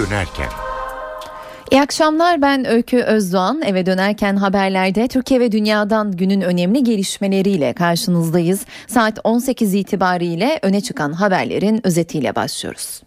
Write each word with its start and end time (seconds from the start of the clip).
dönerken. 0.00 0.48
İyi 1.70 1.82
akşamlar 1.82 2.42
ben 2.42 2.66
Öykü 2.66 2.98
Özdoğan. 3.02 3.62
Eve 3.62 3.86
dönerken 3.86 4.36
haberlerde 4.36 5.08
Türkiye 5.08 5.40
ve 5.40 5.52
dünyadan 5.52 6.12
günün 6.12 6.40
önemli 6.40 6.84
gelişmeleriyle 6.84 7.72
karşınızdayız. 7.72 8.64
Saat 8.86 9.18
18 9.24 9.74
itibariyle 9.74 10.58
öne 10.62 10.80
çıkan 10.80 11.12
haberlerin 11.12 11.86
özetiyle 11.86 12.34
başlıyoruz. 12.34 13.02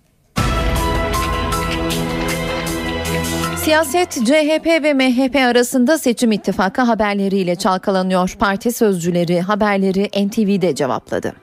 Siyaset 3.58 4.12
CHP 4.12 4.66
ve 4.66 4.94
MHP 4.94 5.36
arasında 5.36 5.98
seçim 5.98 6.32
ittifakı 6.32 6.82
haberleriyle 6.82 7.56
çalkalanıyor. 7.56 8.36
Parti 8.40 8.72
sözcüleri 8.72 9.42
haberleri 9.42 10.28
NTV'de 10.28 10.76
cevapladı. 10.76 11.34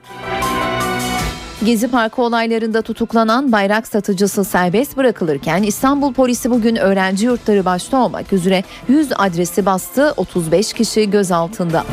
Gezi 1.65 1.87
Parkı 1.87 2.21
olaylarında 2.21 2.81
tutuklanan 2.81 3.51
bayrak 3.51 3.87
satıcısı 3.87 4.45
serbest 4.45 4.97
bırakılırken 4.97 5.63
İstanbul 5.63 6.13
polisi 6.13 6.51
bugün 6.51 6.75
öğrenci 6.75 7.25
yurtları 7.25 7.65
başta 7.65 7.97
olmak 7.97 8.33
üzere 8.33 8.63
100 8.87 9.09
adresi 9.15 9.65
bastı 9.65 10.13
35 10.17 10.73
kişi 10.73 11.09
gözaltında. 11.09 11.85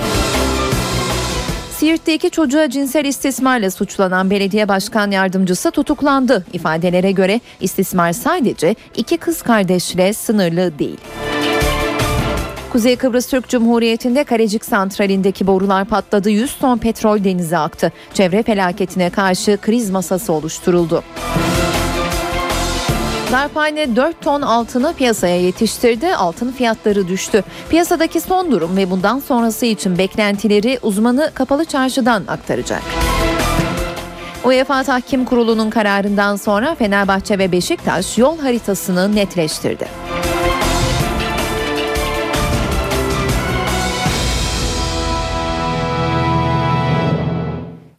Siirt'te 1.71 2.15
iki 2.15 2.31
çocuğa 2.31 2.71
cinsel 2.71 3.05
istismarla 3.05 3.71
suçlanan 3.71 4.31
belediye 4.31 4.69
başkan 4.69 5.11
yardımcısı 5.11 5.71
tutuklandı. 5.71 6.45
İfadelere 6.53 7.13
göre 7.13 7.41
istismar 7.61 8.13
sadece 8.13 8.75
iki 8.97 9.19
kız 9.19 9.43
kardeşle 9.43 10.13
sınırlı 10.13 10.79
değil. 10.79 10.99
Kuzey 12.73 12.97
Kıbrıs 12.97 13.27
Türk 13.27 13.49
Cumhuriyeti'nde 13.49 14.25
Karecik 14.25 14.65
Santrali'ndeki 14.65 15.47
borular 15.47 15.85
patladı. 15.85 16.31
100 16.31 16.55
ton 16.55 16.79
petrol 16.79 17.25
denize 17.25 17.59
aktı. 17.59 17.93
Çevre 18.15 18.43
felaketine 18.43 19.11
karşı 19.11 19.59
kriz 19.63 19.91
masası 19.91 20.33
oluşturuldu. 20.33 21.03
Darphane 23.33 23.97
4 23.97 24.23
ton 24.23 24.43
altını 24.43 24.95
piyasaya 24.95 25.41
yetiştirdi. 25.41 26.15
Altın 26.15 26.53
fiyatları 26.53 27.09
düştü. 27.09 27.45
Piyasadaki 27.71 28.21
son 28.21 28.53
durum 28.53 28.77
ve 28.77 28.91
bundan 28.91 29.19
sonrası 29.19 29.67
için 29.67 29.99
beklentileri 29.99 30.79
uzmanı 30.83 31.31
kapalı 31.35 31.65
çarşıdan 31.65 32.25
aktaracak. 32.29 32.83
UEFA 34.45 34.85
Tahkim 34.85 35.25
Kurulu'nun 35.25 35.71
kararından 35.71 36.37
sonra 36.37 36.75
Fenerbahçe 36.75 37.39
ve 37.39 37.53
Beşiktaş 37.53 38.19
yol 38.19 38.39
haritasını 38.39 39.15
netleştirdi. 39.15 40.08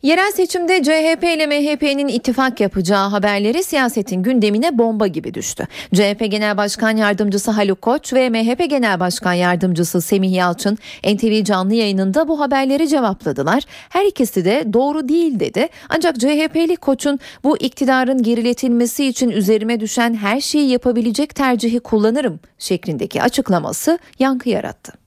Yerel 0.09 0.31
seçimde 0.31 0.83
CHP 0.83 1.23
ile 1.23 1.47
MHP'nin 1.47 2.07
ittifak 2.07 2.59
yapacağı 2.59 3.09
haberleri 3.09 3.63
siyasetin 3.63 4.23
gündemine 4.23 4.77
bomba 4.77 5.07
gibi 5.07 5.33
düştü. 5.33 5.67
CHP 5.93 6.31
Genel 6.31 6.57
Başkan 6.57 6.97
Yardımcısı 6.97 7.51
Haluk 7.51 7.81
Koç 7.81 8.13
ve 8.13 8.29
MHP 8.29 8.69
Genel 8.69 8.99
Başkan 8.99 9.33
Yardımcısı 9.33 10.01
Semih 10.01 10.33
Yalçın 10.33 10.77
NTV 11.03 11.43
canlı 11.43 11.73
yayınında 11.73 12.27
bu 12.27 12.39
haberleri 12.39 12.87
cevapladılar. 12.87 13.63
Her 13.89 14.05
ikisi 14.05 14.45
de 14.45 14.63
doğru 14.73 15.09
değil 15.09 15.39
dedi. 15.39 15.67
Ancak 15.89 16.19
CHP'li 16.19 16.75
Koç'un 16.75 17.19
bu 17.43 17.57
iktidarın 17.57 18.23
geriletilmesi 18.23 19.05
için 19.05 19.29
üzerime 19.29 19.79
düşen 19.79 20.13
her 20.13 20.41
şeyi 20.41 20.69
yapabilecek 20.69 21.35
tercihi 21.35 21.79
kullanırım 21.79 22.39
şeklindeki 22.59 23.21
açıklaması 23.21 23.99
yankı 24.19 24.49
yarattı. 24.49 24.98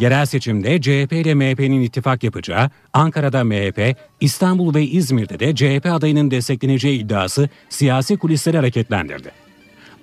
Yerel 0.00 0.26
seçimde 0.26 0.80
CHP 0.80 1.12
ile 1.12 1.34
MHP'nin 1.34 1.82
ittifak 1.82 2.24
yapacağı, 2.24 2.70
Ankara'da 2.92 3.44
MHP, 3.44 3.96
İstanbul 4.20 4.74
ve 4.74 4.86
İzmir'de 4.86 5.40
de 5.40 5.54
CHP 5.54 5.86
adayının 5.86 6.30
destekleneceği 6.30 7.00
iddiası 7.00 7.48
siyasi 7.68 8.16
kulisleri 8.16 8.56
hareketlendirdi. 8.56 9.30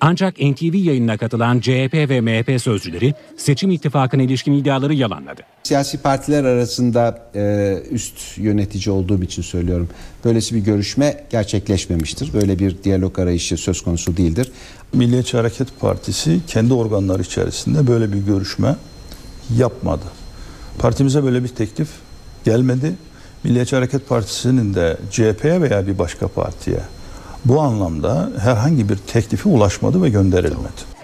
Ancak 0.01 0.39
NTV 0.39 0.75
yayınına 0.75 1.17
katılan 1.17 1.59
CHP 1.59 1.93
ve 1.93 2.21
MHP 2.21 2.61
sözcüleri 2.61 3.13
seçim 3.37 3.71
ittifakına 3.71 4.21
ilişkin 4.21 4.53
iddiaları 4.53 4.93
yalanladı. 4.93 5.41
Siyasi 5.63 5.97
partiler 5.97 6.43
arasında 6.43 7.29
e, 7.35 7.75
üst 7.91 8.37
yönetici 8.37 8.95
olduğum 8.95 9.23
için 9.23 9.41
söylüyorum. 9.41 9.89
Böylesi 10.25 10.55
bir 10.55 10.59
görüşme 10.59 11.23
gerçekleşmemiştir. 11.29 12.33
Böyle 12.33 12.59
bir 12.59 12.83
diyalog 12.83 13.19
arayışı 13.19 13.57
söz 13.57 13.81
konusu 13.81 14.17
değildir. 14.17 14.51
Milliyetçi 14.93 15.37
Hareket 15.37 15.79
Partisi 15.79 16.39
kendi 16.47 16.73
organları 16.73 17.21
içerisinde 17.21 17.87
böyle 17.87 18.13
bir 18.13 18.17
görüşme 18.17 18.75
yapmadı. 19.55 20.05
Partimize 20.79 21.23
böyle 21.23 21.43
bir 21.43 21.47
teklif 21.47 21.89
gelmedi. 22.45 22.95
Milliyetçi 23.43 23.75
Hareket 23.75 24.09
Partisi'nin 24.09 24.73
de 24.73 24.97
CHP'ye 25.11 25.61
veya 25.61 25.87
bir 25.87 25.99
başka 25.99 26.27
partiye 26.27 26.79
bu 27.45 27.61
anlamda 27.61 28.29
herhangi 28.39 28.89
bir 28.89 28.95
teklifi 28.95 29.49
ulaşmadı 29.49 30.03
ve 30.03 30.09
gönderilmedi. 30.09 30.97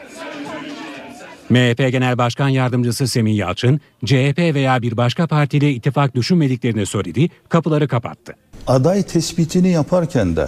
MHP 1.50 1.78
Genel 1.78 2.18
Başkan 2.18 2.50
Yardımcısı 2.50 3.08
Semih 3.08 3.38
Yalçın, 3.38 3.81
CHP 4.06 4.38
veya 4.38 4.81
bir 4.81 4.98
başka 4.98 5.28
partiyle 5.28 5.72
ittifak 5.72 6.16
düşünmediklerini 6.16 6.86
söyledi, 6.86 7.30
kapıları 7.50 7.88
kapattı. 7.88 8.34
Aday 8.68 9.04
tespitini 9.04 9.70
yaparken 9.70 10.36
de 10.36 10.48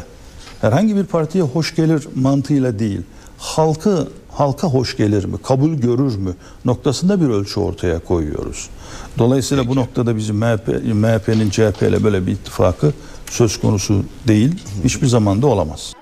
herhangi 0.61 0.95
bir 0.95 1.03
partiye 1.03 1.43
hoş 1.43 1.75
gelir 1.75 2.07
mantığıyla 2.15 2.79
değil, 2.79 3.01
halkı 3.37 4.07
halka 4.35 4.67
hoş 4.67 4.97
gelir 4.97 5.25
mi, 5.25 5.37
kabul 5.43 5.73
görür 5.73 6.15
mü 6.17 6.35
noktasında 6.65 7.21
bir 7.21 7.27
ölçü 7.27 7.59
ortaya 7.59 7.99
koyuyoruz. 7.99 8.69
Dolayısıyla 9.17 9.63
Peki. 9.63 9.75
bu 9.75 9.79
noktada 9.79 10.17
bizim 10.17 10.35
MHP, 10.35 10.67
MHP'nin 10.93 11.49
CHP 11.49 11.81
ile 11.81 12.03
böyle 12.03 12.27
bir 12.27 12.31
ittifakı 12.31 12.93
söz 13.29 13.59
konusu 13.59 14.03
değil, 14.27 14.55
hiçbir 14.83 15.07
zamanda 15.07 15.47
olamaz. 15.47 15.93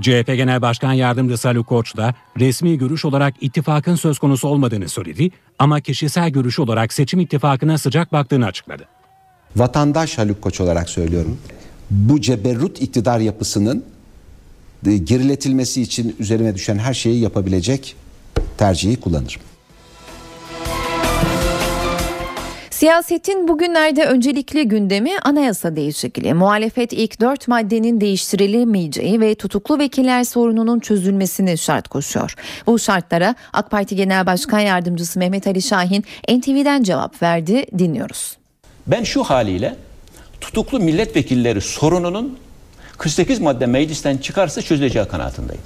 CHP 0.00 0.26
Genel 0.26 0.62
Başkan 0.62 0.92
Yardımcısı 0.92 1.48
Haluk 1.48 1.66
Koç 1.66 1.96
da 1.96 2.14
resmi 2.38 2.78
görüş 2.78 3.04
olarak 3.04 3.34
ittifakın 3.40 3.94
söz 3.94 4.18
konusu 4.18 4.48
olmadığını 4.48 4.88
söyledi 4.88 5.30
ama 5.58 5.80
kişisel 5.80 6.30
görüş 6.30 6.58
olarak 6.58 6.92
seçim 6.92 7.20
ittifakına 7.20 7.78
sıcak 7.78 8.12
baktığını 8.12 8.46
açıkladı. 8.46 8.84
Vatandaş 9.56 10.18
Haluk 10.18 10.42
Koç 10.42 10.60
olarak 10.60 10.88
söylüyorum. 10.88 11.38
Bu 11.90 12.20
ceberrut 12.20 12.82
iktidar 12.82 13.20
yapısının 13.20 13.84
geriletilmesi 14.82 15.82
için 15.82 16.16
üzerime 16.18 16.54
düşen 16.54 16.78
her 16.78 16.94
şeyi 16.94 17.20
yapabilecek 17.20 17.96
tercihi 18.58 19.00
kullanırım. 19.00 19.42
Siyasetin 22.78 23.48
bugünlerde 23.48 24.04
öncelikli 24.04 24.68
gündemi 24.68 25.10
anayasa 25.24 25.76
değişikliği. 25.76 26.34
Muhalefet 26.34 26.92
ilk 26.92 27.20
dört 27.20 27.48
maddenin 27.48 28.00
değiştirilemeyeceği 28.00 29.20
ve 29.20 29.34
tutuklu 29.34 29.78
vekiller 29.78 30.24
sorununun 30.24 30.80
çözülmesini 30.80 31.58
şart 31.58 31.88
koşuyor. 31.88 32.34
Bu 32.66 32.78
şartlara 32.78 33.34
AK 33.52 33.70
Parti 33.70 33.96
Genel 33.96 34.26
Başkan 34.26 34.60
Yardımcısı 34.60 35.18
Mehmet 35.18 35.46
Ali 35.46 35.62
Şahin 35.62 36.04
NTV'den 36.28 36.82
cevap 36.82 37.22
verdi. 37.22 37.66
Dinliyoruz. 37.78 38.36
Ben 38.86 39.04
şu 39.04 39.22
haliyle 39.22 39.76
tutuklu 40.40 40.80
milletvekilleri 40.80 41.60
sorununun 41.60 42.38
48 42.98 43.40
madde 43.40 43.66
meclisten 43.66 44.16
çıkarsa 44.16 44.62
çözüleceği 44.62 45.04
kanaatindeyim. 45.04 45.62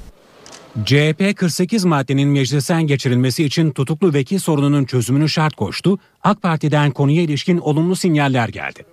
CHP 0.85 1.37
48 1.37 1.85
maddenin 1.85 2.29
meclisten 2.29 2.87
geçirilmesi 2.87 3.45
için 3.45 3.71
tutuklu 3.71 4.15
vekil 4.15 4.39
sorununun 4.39 4.85
çözümünü 4.85 5.29
şart 5.29 5.55
koştu. 5.57 5.99
AK 6.23 6.43
Parti'den 6.43 6.91
konuya 6.91 7.23
ilişkin 7.23 7.59
olumlu 7.59 7.97
sinyaller 7.97 8.49
geldi. 8.49 8.85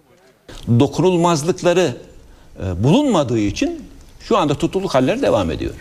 Dokunulmazlıkları 0.79 1.97
e, 2.63 2.83
bulunmadığı 2.83 3.39
için 3.39 3.81
şu 4.19 4.37
anda 4.37 4.53
tutukluk 4.53 4.95
halleri 4.95 5.21
devam 5.21 5.51
ediyor. 5.51 5.73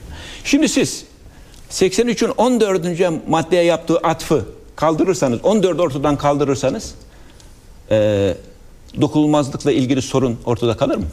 Şimdi 0.44 0.68
siz 0.68 1.04
83'ün 1.70 2.30
14. 2.30 3.28
maddeye 3.28 3.64
yaptığı 3.64 3.96
atfı 3.98 4.44
kaldırırsanız, 4.76 5.44
14 5.44 5.80
ortadan 5.80 6.16
kaldırırsanız 6.16 6.94
e, 7.90 8.34
dokunulmazlıkla 9.00 9.72
ilgili 9.72 10.02
sorun 10.02 10.38
ortada 10.44 10.76
kalır 10.76 10.96
mı? 10.96 11.06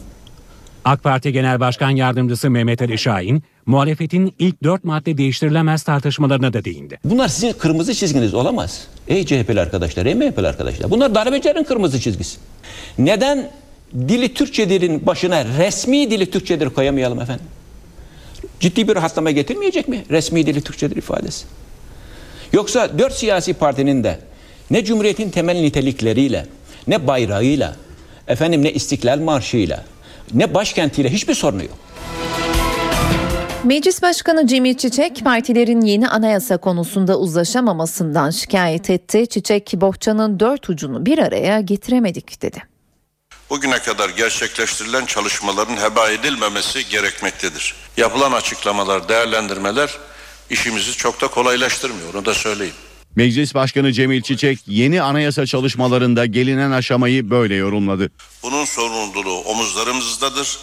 AK 0.86 1.02
Parti 1.02 1.32
Genel 1.32 1.60
Başkan 1.60 1.90
Yardımcısı 1.90 2.50
Mehmet 2.50 2.82
Ali 2.82 2.98
Şahin, 2.98 3.42
muhalefetin 3.66 4.34
ilk 4.38 4.62
dört 4.62 4.84
madde 4.84 5.18
değiştirilemez 5.18 5.82
tartışmalarına 5.82 6.52
da 6.52 6.64
değindi. 6.64 6.98
Bunlar 7.04 7.28
sizin 7.28 7.52
kırmızı 7.52 7.94
çizginiz 7.94 8.34
olamaz. 8.34 8.86
Ey 9.08 9.26
CHP'li 9.26 9.60
arkadaşlar, 9.60 10.06
ey 10.06 10.14
MHP'li 10.14 10.48
arkadaşlar. 10.48 10.90
Bunlar 10.90 11.14
darbecilerin 11.14 11.64
kırmızı 11.64 12.00
çizgisi. 12.00 12.38
Neden 12.98 13.50
dili 13.94 14.34
Türkçedir'in 14.34 15.06
başına 15.06 15.44
resmi 15.44 16.10
dili 16.10 16.30
Türkçedir 16.30 16.68
koyamayalım 16.68 17.20
efendim? 17.20 17.46
Ciddi 18.60 18.88
bir 18.88 18.94
rahatlama 18.94 19.30
getirmeyecek 19.30 19.88
mi 19.88 20.04
resmi 20.10 20.46
dili 20.46 20.60
Türkçedir 20.60 20.96
ifadesi? 20.96 21.46
Yoksa 22.52 22.98
dört 22.98 23.14
siyasi 23.14 23.54
partinin 23.54 24.04
de 24.04 24.18
ne 24.70 24.84
Cumhuriyet'in 24.84 25.30
temel 25.30 25.56
nitelikleriyle, 25.56 26.46
ne 26.86 27.06
bayrağıyla, 27.06 27.76
efendim 28.28 28.62
ne 28.62 28.72
İstiklal 28.72 29.18
Marşı'yla, 29.18 29.84
ne 30.34 30.54
başkentiyle 30.54 31.10
hiçbir 31.12 31.34
sorunu 31.34 31.62
yok. 31.62 31.78
Meclis 33.64 34.02
Başkanı 34.02 34.46
Cemil 34.46 34.74
Çiçek 34.74 35.24
partilerin 35.24 35.80
yeni 35.80 36.08
anayasa 36.08 36.56
konusunda 36.56 37.18
uzlaşamamasından 37.18 38.30
şikayet 38.30 38.90
etti. 38.90 39.26
Çiçek 39.26 39.72
bohçanın 39.76 40.40
dört 40.40 40.70
ucunu 40.70 41.06
bir 41.06 41.18
araya 41.18 41.60
getiremedik 41.60 42.42
dedi. 42.42 42.62
bugüne 43.50 43.78
kadar 43.78 44.08
gerçekleştirilen 44.08 45.06
çalışmaların 45.06 45.76
heba 45.76 46.10
edilmemesi 46.10 46.88
gerekmektedir. 46.88 47.74
Yapılan 47.96 48.32
açıklamalar, 48.32 49.08
değerlendirmeler 49.08 49.98
işimizi 50.50 50.92
çok 50.92 51.20
da 51.20 51.28
kolaylaştırmıyor, 51.28 52.14
onu 52.14 52.24
da 52.24 52.34
söyleyeyim. 52.34 52.74
Meclis 53.16 53.54
Başkanı 53.54 53.92
Cemil 53.92 54.22
Çiçek 54.22 54.58
yeni 54.66 55.02
anayasa 55.02 55.46
çalışmalarında 55.46 56.26
gelinen 56.26 56.70
aşamayı 56.70 57.30
böyle 57.30 57.54
yorumladı. 57.54 58.10
Bunun 58.42 58.64
sorumluluğu 58.64 59.40
omuzlarımızdadır. 59.40 60.58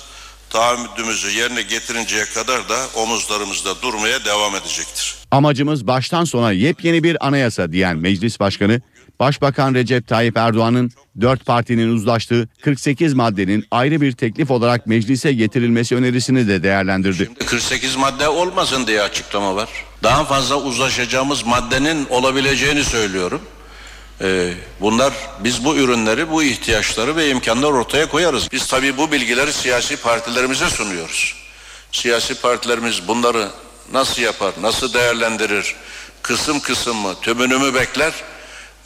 Taahhüdümüzü 0.49 1.29
yerine 1.39 1.61
getirinceye 1.61 2.25
kadar 2.25 2.69
da 2.69 2.75
omuzlarımızda 2.95 3.81
durmaya 3.81 4.25
devam 4.25 4.55
edecektir. 4.55 5.15
Amacımız 5.31 5.87
baştan 5.87 6.23
sona 6.23 6.51
yepyeni 6.51 7.03
bir 7.03 7.27
anayasa 7.27 7.71
diyen 7.71 7.97
Meclis 7.97 8.39
Başkanı, 8.39 8.81
Başbakan 9.19 9.73
Recep 9.73 10.07
Tayyip 10.07 10.37
Erdoğan'ın 10.37 10.91
dört 11.21 11.45
partinin 11.45 11.95
uzlaştığı 11.95 12.49
48 12.61 13.13
maddenin 13.13 13.65
ayrı 13.71 14.01
bir 14.01 14.11
teklif 14.11 14.51
olarak 14.51 14.87
meclise 14.87 15.33
getirilmesi 15.33 15.95
önerisini 15.95 16.47
de 16.47 16.63
değerlendirdi. 16.63 17.29
48 17.45 17.95
madde 17.95 18.27
olmasın 18.27 18.87
diye 18.87 19.01
açıklama 19.01 19.55
var. 19.55 19.69
Daha 20.03 20.25
fazla 20.25 20.55
uzlaşacağımız 20.55 21.45
maddenin 21.45 22.07
olabileceğini 22.09 22.83
söylüyorum. 22.83 23.41
Ee, 24.21 24.53
bunlar 24.81 25.13
biz 25.43 25.65
bu 25.65 25.75
ürünleri, 25.75 26.31
bu 26.31 26.43
ihtiyaçları 26.43 27.15
ve 27.15 27.29
imkanları 27.29 27.73
ortaya 27.73 28.09
koyarız. 28.09 28.47
Biz 28.51 28.67
tabii 28.67 28.97
bu 28.97 29.11
bilgileri 29.11 29.53
siyasi 29.53 29.97
partilerimize 29.97 30.69
sunuyoruz. 30.69 31.35
Siyasi 31.91 32.41
partilerimiz 32.41 33.07
bunları 33.07 33.49
nasıl 33.93 34.21
yapar, 34.21 34.53
nasıl 34.61 34.93
değerlendirir, 34.93 35.75
kısım 36.21 36.59
kısım 36.59 36.97
mı, 36.97 37.13
tümünü 37.21 37.57
mü 37.57 37.73
bekler? 37.73 38.13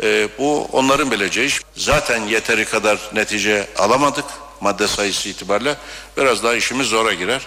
Ee, 0.03 0.27
bu 0.39 0.63
onların 0.65 1.11
bileceği 1.11 1.47
iş. 1.47 1.61
Zaten 1.75 2.21
yeteri 2.23 2.65
kadar 2.65 2.99
netice 3.13 3.67
alamadık 3.77 4.25
madde 4.61 4.87
sayısı 4.87 5.29
itibariyle. 5.29 5.75
Biraz 6.17 6.43
daha 6.43 6.55
işimiz 6.55 6.87
zora 6.87 7.13
girer. 7.13 7.41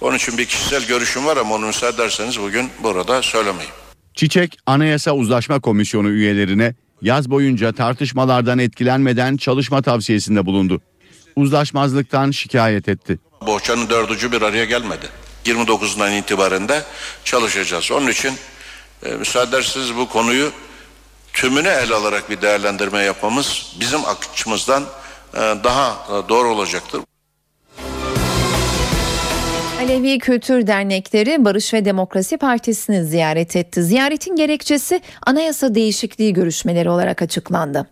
Onun 0.00 0.16
için 0.16 0.38
bir 0.38 0.46
kişisel 0.46 0.86
görüşüm 0.86 1.26
var 1.26 1.36
ama 1.36 1.54
onu 1.54 1.66
müsaade 1.66 1.94
ederseniz 1.94 2.40
bugün 2.40 2.70
burada 2.82 3.22
söylemeyeyim. 3.22 3.74
Çiçek, 4.14 4.58
Anayasa 4.66 5.12
Uzlaşma 5.12 5.60
Komisyonu 5.60 6.08
üyelerine 6.08 6.74
yaz 7.02 7.30
boyunca 7.30 7.72
tartışmalardan 7.72 8.58
etkilenmeden 8.58 9.36
çalışma 9.36 9.82
tavsiyesinde 9.82 10.46
bulundu. 10.46 10.80
Uzlaşmazlıktan 11.36 12.30
şikayet 12.30 12.88
etti. 12.88 13.18
Bohçanın 13.46 13.90
dördüncü 13.90 14.32
bir 14.32 14.42
araya 14.42 14.64
gelmedi. 14.64 15.06
29'undan 15.44 16.18
itibaren 16.18 16.68
de 16.68 16.82
çalışacağız. 17.24 17.92
Onun 17.92 18.08
için 18.10 18.32
e, 19.06 19.10
müsaade 19.10 19.48
ederseniz 19.56 19.96
bu 19.96 20.08
konuyu 20.08 20.52
tümünü 21.32 21.68
ele 21.68 21.94
alarak 21.94 22.30
bir 22.30 22.42
değerlendirme 22.42 23.02
yapmamız 23.02 23.76
bizim 23.80 24.00
açımızdan 24.04 24.84
e, 25.34 25.38
daha 25.38 25.90
e, 25.90 26.28
doğru 26.28 26.48
olacaktır. 26.48 27.00
Alevi 29.80 30.18
Kültür 30.18 30.66
Dernekleri 30.66 31.44
Barış 31.44 31.74
ve 31.74 31.84
Demokrasi 31.84 32.36
Partisi'ni 32.36 33.04
ziyaret 33.04 33.56
etti. 33.56 33.82
Ziyaretin 33.82 34.36
gerekçesi 34.36 35.00
anayasa 35.26 35.74
değişikliği 35.74 36.32
görüşmeleri 36.32 36.90
olarak 36.90 37.22
açıklandı. 37.22 37.86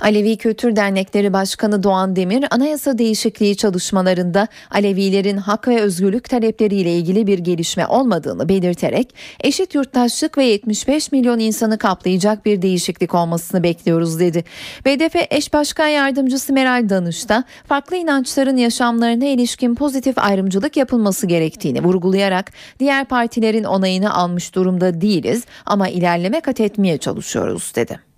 Alevi 0.00 0.36
Kültür 0.36 0.76
Dernekleri 0.76 1.32
Başkanı 1.32 1.82
Doğan 1.82 2.16
Demir, 2.16 2.44
anayasa 2.50 2.98
değişikliği 2.98 3.56
çalışmalarında 3.56 4.48
Alevilerin 4.70 5.36
hak 5.36 5.68
ve 5.68 5.80
özgürlük 5.80 6.28
talepleriyle 6.28 6.96
ilgili 6.96 7.26
bir 7.26 7.38
gelişme 7.38 7.86
olmadığını 7.86 8.48
belirterek 8.48 9.14
eşit 9.40 9.74
yurttaşlık 9.74 10.38
ve 10.38 10.44
75 10.44 11.12
milyon 11.12 11.38
insanı 11.38 11.78
kaplayacak 11.78 12.46
bir 12.46 12.62
değişiklik 12.62 13.14
olmasını 13.14 13.62
bekliyoruz 13.62 14.20
dedi. 14.20 14.44
BDP 14.84 15.16
eş 15.30 15.52
başkan 15.52 15.88
yardımcısı 15.88 16.52
Meral 16.52 16.88
Danış 16.88 17.28
da 17.28 17.44
farklı 17.68 17.96
inançların 17.96 18.56
yaşamlarına 18.56 19.24
ilişkin 19.24 19.74
pozitif 19.74 20.18
ayrımcılık 20.18 20.76
yapılması 20.76 21.26
gerektiğini 21.26 21.84
vurgulayarak 21.84 22.52
diğer 22.78 23.04
partilerin 23.04 23.64
onayını 23.64 24.14
almış 24.14 24.54
durumda 24.54 25.00
değiliz 25.00 25.44
ama 25.66 25.88
ilerleme 25.88 26.40
kat 26.40 26.60
etmeye 26.60 26.98
çalışıyoruz 26.98 27.72
dedi. 27.76 28.15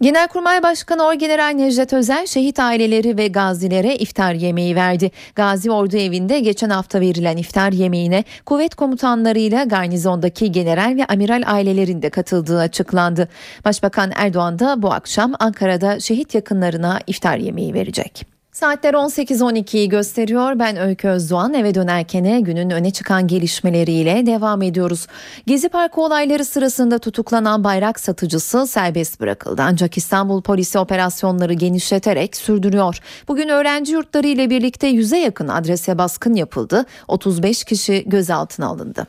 Genelkurmay 0.00 0.62
Başkanı 0.62 1.02
Orgeneral 1.02 1.48
Necdet 1.48 1.92
Özel 1.92 2.26
şehit 2.26 2.60
aileleri 2.60 3.16
ve 3.16 3.28
gazilere 3.28 3.96
iftar 3.96 4.32
yemeği 4.32 4.76
verdi. 4.76 5.10
Gazi 5.34 5.70
Ordu 5.70 5.96
Evi'nde 5.96 6.40
geçen 6.40 6.70
hafta 6.70 7.00
verilen 7.00 7.36
iftar 7.36 7.72
yemeğine 7.72 8.24
kuvvet 8.46 8.74
komutanlarıyla 8.74 9.64
garnizondaki 9.64 10.52
general 10.52 10.96
ve 10.96 11.04
amiral 11.04 11.42
ailelerinde 11.46 12.10
katıldığı 12.10 12.60
açıklandı. 12.60 13.28
Başbakan 13.64 14.12
Erdoğan 14.14 14.58
da 14.58 14.82
bu 14.82 14.92
akşam 14.92 15.32
Ankara'da 15.38 16.00
şehit 16.00 16.34
yakınlarına 16.34 16.98
iftar 17.06 17.36
yemeği 17.36 17.74
verecek. 17.74 18.37
Saatler 18.58 18.94
18.12'yi 18.94 19.88
gösteriyor. 19.88 20.58
Ben 20.58 20.76
Öykü 20.76 21.08
Özdoğan 21.08 21.54
eve 21.54 21.74
dönerken 21.74 22.44
günün 22.44 22.70
öne 22.70 22.90
çıkan 22.90 23.26
gelişmeleriyle 23.26 24.26
devam 24.26 24.62
ediyoruz. 24.62 25.06
Gezi 25.46 25.68
Parkı 25.68 26.00
olayları 26.00 26.44
sırasında 26.44 26.98
tutuklanan 26.98 27.64
bayrak 27.64 28.00
satıcısı 28.00 28.66
serbest 28.66 29.20
bırakıldı. 29.20 29.62
Ancak 29.64 29.98
İstanbul 29.98 30.42
polisi 30.42 30.78
operasyonları 30.78 31.52
genişleterek 31.52 32.36
sürdürüyor. 32.36 32.98
Bugün 33.28 33.48
öğrenci 33.48 33.92
yurtları 33.92 34.26
ile 34.26 34.50
birlikte 34.50 34.86
yüze 34.86 35.18
yakın 35.18 35.48
adrese 35.48 35.98
baskın 35.98 36.34
yapıldı. 36.34 36.86
35 37.08 37.64
kişi 37.64 38.04
gözaltına 38.06 38.66
alındı. 38.66 39.06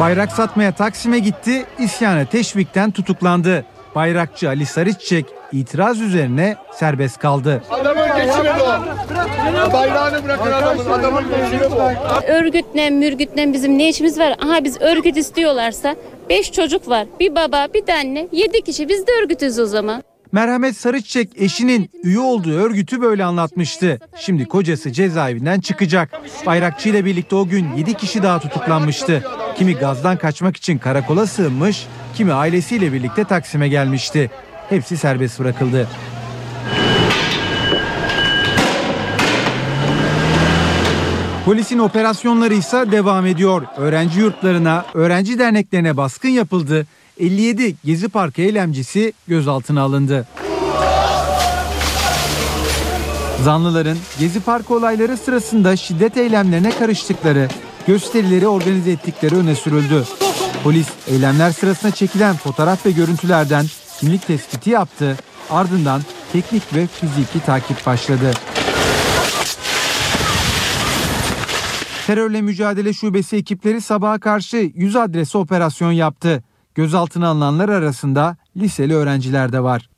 Bayrak 0.00 0.32
satmaya 0.32 0.72
Taksim'e 0.72 1.18
gitti, 1.18 1.66
isyana 1.78 2.24
teşvikten 2.24 2.90
tutuklandı. 2.90 3.64
Bayrakçı 3.94 4.48
Ali 4.48 4.66
Sarıçiçek 4.66 5.39
itiraz 5.52 6.00
üzerine 6.00 6.56
serbest 6.74 7.18
kaldı. 7.18 7.62
Adamın 7.70 8.06
geçimi 8.16 8.50
bu. 8.60 9.72
Bayrağını 9.72 10.24
bırakın 10.24 10.52
adamın. 10.52 10.90
Adamın 10.90 11.24
geçimi 11.28 11.70
bu. 11.70 11.80
Örgütle 12.32 12.90
mürgütle 12.90 13.52
bizim 13.52 13.78
ne 13.78 13.88
işimiz 13.88 14.18
var? 14.18 14.34
Aha 14.44 14.64
biz 14.64 14.80
örgüt 14.80 15.16
istiyorlarsa 15.16 15.96
5 16.28 16.52
çocuk 16.52 16.88
var. 16.88 17.06
Bir 17.20 17.34
baba 17.34 17.66
bir 17.74 17.86
de 17.86 17.94
anne 17.94 18.28
7 18.32 18.62
kişi 18.62 18.88
biz 18.88 19.06
de 19.06 19.10
örgütüz 19.22 19.58
o 19.58 19.66
zaman. 19.66 20.02
Merhamet 20.32 20.76
Sarıçiçek 20.76 21.30
eşinin 21.36 21.90
üye 22.02 22.18
olduğu 22.18 22.52
örgütü 22.52 23.00
böyle 23.00 23.24
anlatmıştı. 23.24 23.98
Şimdi 24.16 24.44
kocası 24.44 24.92
cezaevinden 24.92 25.60
çıkacak. 25.60 26.10
Bayrakçı 26.46 26.88
ile 26.88 27.04
birlikte 27.04 27.36
o 27.36 27.46
gün 27.48 27.66
7 27.76 27.94
kişi 27.94 28.22
daha 28.22 28.40
tutuklanmıştı. 28.40 29.24
Kimi 29.58 29.74
gazdan 29.76 30.16
kaçmak 30.16 30.56
için 30.56 30.78
karakola 30.78 31.26
sığınmış, 31.26 31.86
kimi 32.14 32.32
ailesiyle 32.32 32.92
birlikte 32.92 33.24
Taksim'e 33.24 33.68
gelmişti. 33.68 34.30
Hepsi 34.70 34.96
serbest 34.96 35.40
bırakıldı. 35.40 35.88
Polisin 41.44 41.78
operasyonları 41.78 42.54
ise 42.54 42.92
devam 42.92 43.26
ediyor. 43.26 43.62
Öğrenci 43.76 44.20
yurtlarına, 44.20 44.84
öğrenci 44.94 45.38
derneklerine 45.38 45.96
baskın 45.96 46.28
yapıldı. 46.28 46.86
57 47.20 47.74
Gezi 47.84 48.08
Parkı 48.08 48.42
eylemcisi 48.42 49.12
gözaltına 49.28 49.82
alındı. 49.82 50.26
Zanlıların 53.44 53.98
Gezi 54.18 54.40
Parkı 54.40 54.74
olayları 54.74 55.16
sırasında 55.16 55.76
şiddet 55.76 56.16
eylemlerine 56.16 56.70
karıştıkları, 56.70 57.48
gösterileri 57.86 58.48
organize 58.48 58.90
ettikleri 58.90 59.36
öne 59.36 59.54
sürüldü. 59.54 60.04
Polis 60.64 60.88
eylemler 61.08 61.50
sırasında 61.52 61.92
çekilen 61.92 62.36
fotoğraf 62.36 62.86
ve 62.86 62.90
görüntülerden 62.90 63.66
kimlik 64.00 64.26
tespiti 64.26 64.70
yaptı. 64.70 65.16
Ardından 65.50 66.00
teknik 66.32 66.74
ve 66.74 66.86
fiziki 66.86 67.40
takip 67.46 67.86
başladı. 67.86 68.30
Terörle 72.06 72.42
Mücadele 72.42 72.92
Şubesi 72.92 73.36
ekipleri 73.36 73.80
sabaha 73.80 74.18
karşı 74.18 74.56
100 74.74 74.96
adrese 74.96 75.38
operasyon 75.38 75.92
yaptı. 75.92 76.42
Gözaltına 76.74 77.28
alınanlar 77.28 77.68
arasında 77.68 78.36
liseli 78.56 78.94
öğrenciler 78.94 79.52
de 79.52 79.62
var. 79.62 79.90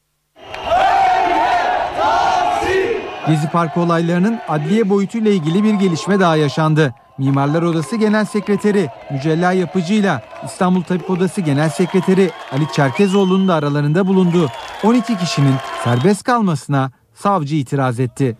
Gezi 3.26 3.50
Parkı 3.52 3.80
olaylarının 3.80 4.38
adliye 4.48 4.90
boyutuyla 4.90 5.30
ilgili 5.30 5.64
bir 5.64 5.74
gelişme 5.74 6.20
daha 6.20 6.36
yaşandı. 6.36 6.94
Mimarlar 7.22 7.62
Odası 7.62 7.96
Genel 7.96 8.24
Sekreteri 8.24 8.88
Mücella 9.10 9.52
Yapıcı 9.52 9.94
ile 9.94 10.22
İstanbul 10.44 10.82
Tabip 10.82 11.10
Odası 11.10 11.40
Genel 11.40 11.68
Sekreteri 11.68 12.30
Ali 12.52 12.72
Çerkezoğlu'nun 12.72 13.48
da 13.48 13.54
aralarında 13.54 14.06
bulunduğu 14.06 14.48
12 14.84 15.18
kişinin 15.18 15.54
serbest 15.84 16.22
kalmasına 16.22 16.90
savcı 17.14 17.54
itiraz 17.56 18.00
etti. 18.00 18.36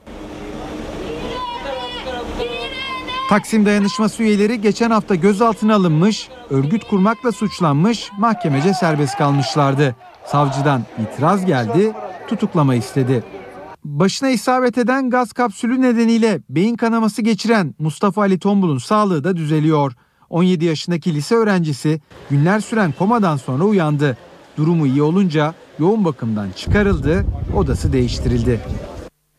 Taksim 3.28 3.66
dayanışması 3.66 4.22
üyeleri 4.22 4.60
geçen 4.60 4.90
hafta 4.90 5.14
gözaltına 5.14 5.74
alınmış, 5.74 6.28
örgüt 6.50 6.84
kurmakla 6.84 7.32
suçlanmış, 7.32 8.10
mahkemece 8.18 8.74
serbest 8.74 9.18
kalmışlardı. 9.18 9.96
Savcıdan 10.26 10.82
itiraz 11.02 11.46
geldi, 11.46 11.92
tutuklama 12.28 12.74
istedi. 12.74 13.24
Başına 13.84 14.30
isabet 14.30 14.78
eden 14.78 15.10
gaz 15.10 15.32
kapsülü 15.32 15.82
nedeniyle 15.82 16.40
beyin 16.48 16.76
kanaması 16.76 17.22
geçiren 17.22 17.74
Mustafa 17.78 18.20
Ali 18.20 18.38
Tombul'un 18.38 18.78
sağlığı 18.78 19.24
da 19.24 19.36
düzeliyor. 19.36 19.92
17 20.30 20.64
yaşındaki 20.64 21.14
lise 21.14 21.34
öğrencisi 21.34 22.00
günler 22.30 22.60
süren 22.60 22.92
komadan 22.98 23.36
sonra 23.36 23.64
uyandı. 23.64 24.16
Durumu 24.56 24.86
iyi 24.86 25.02
olunca 25.02 25.54
yoğun 25.78 26.04
bakımdan 26.04 26.50
çıkarıldı, 26.56 27.26
odası 27.56 27.92
değiştirildi. 27.92 28.60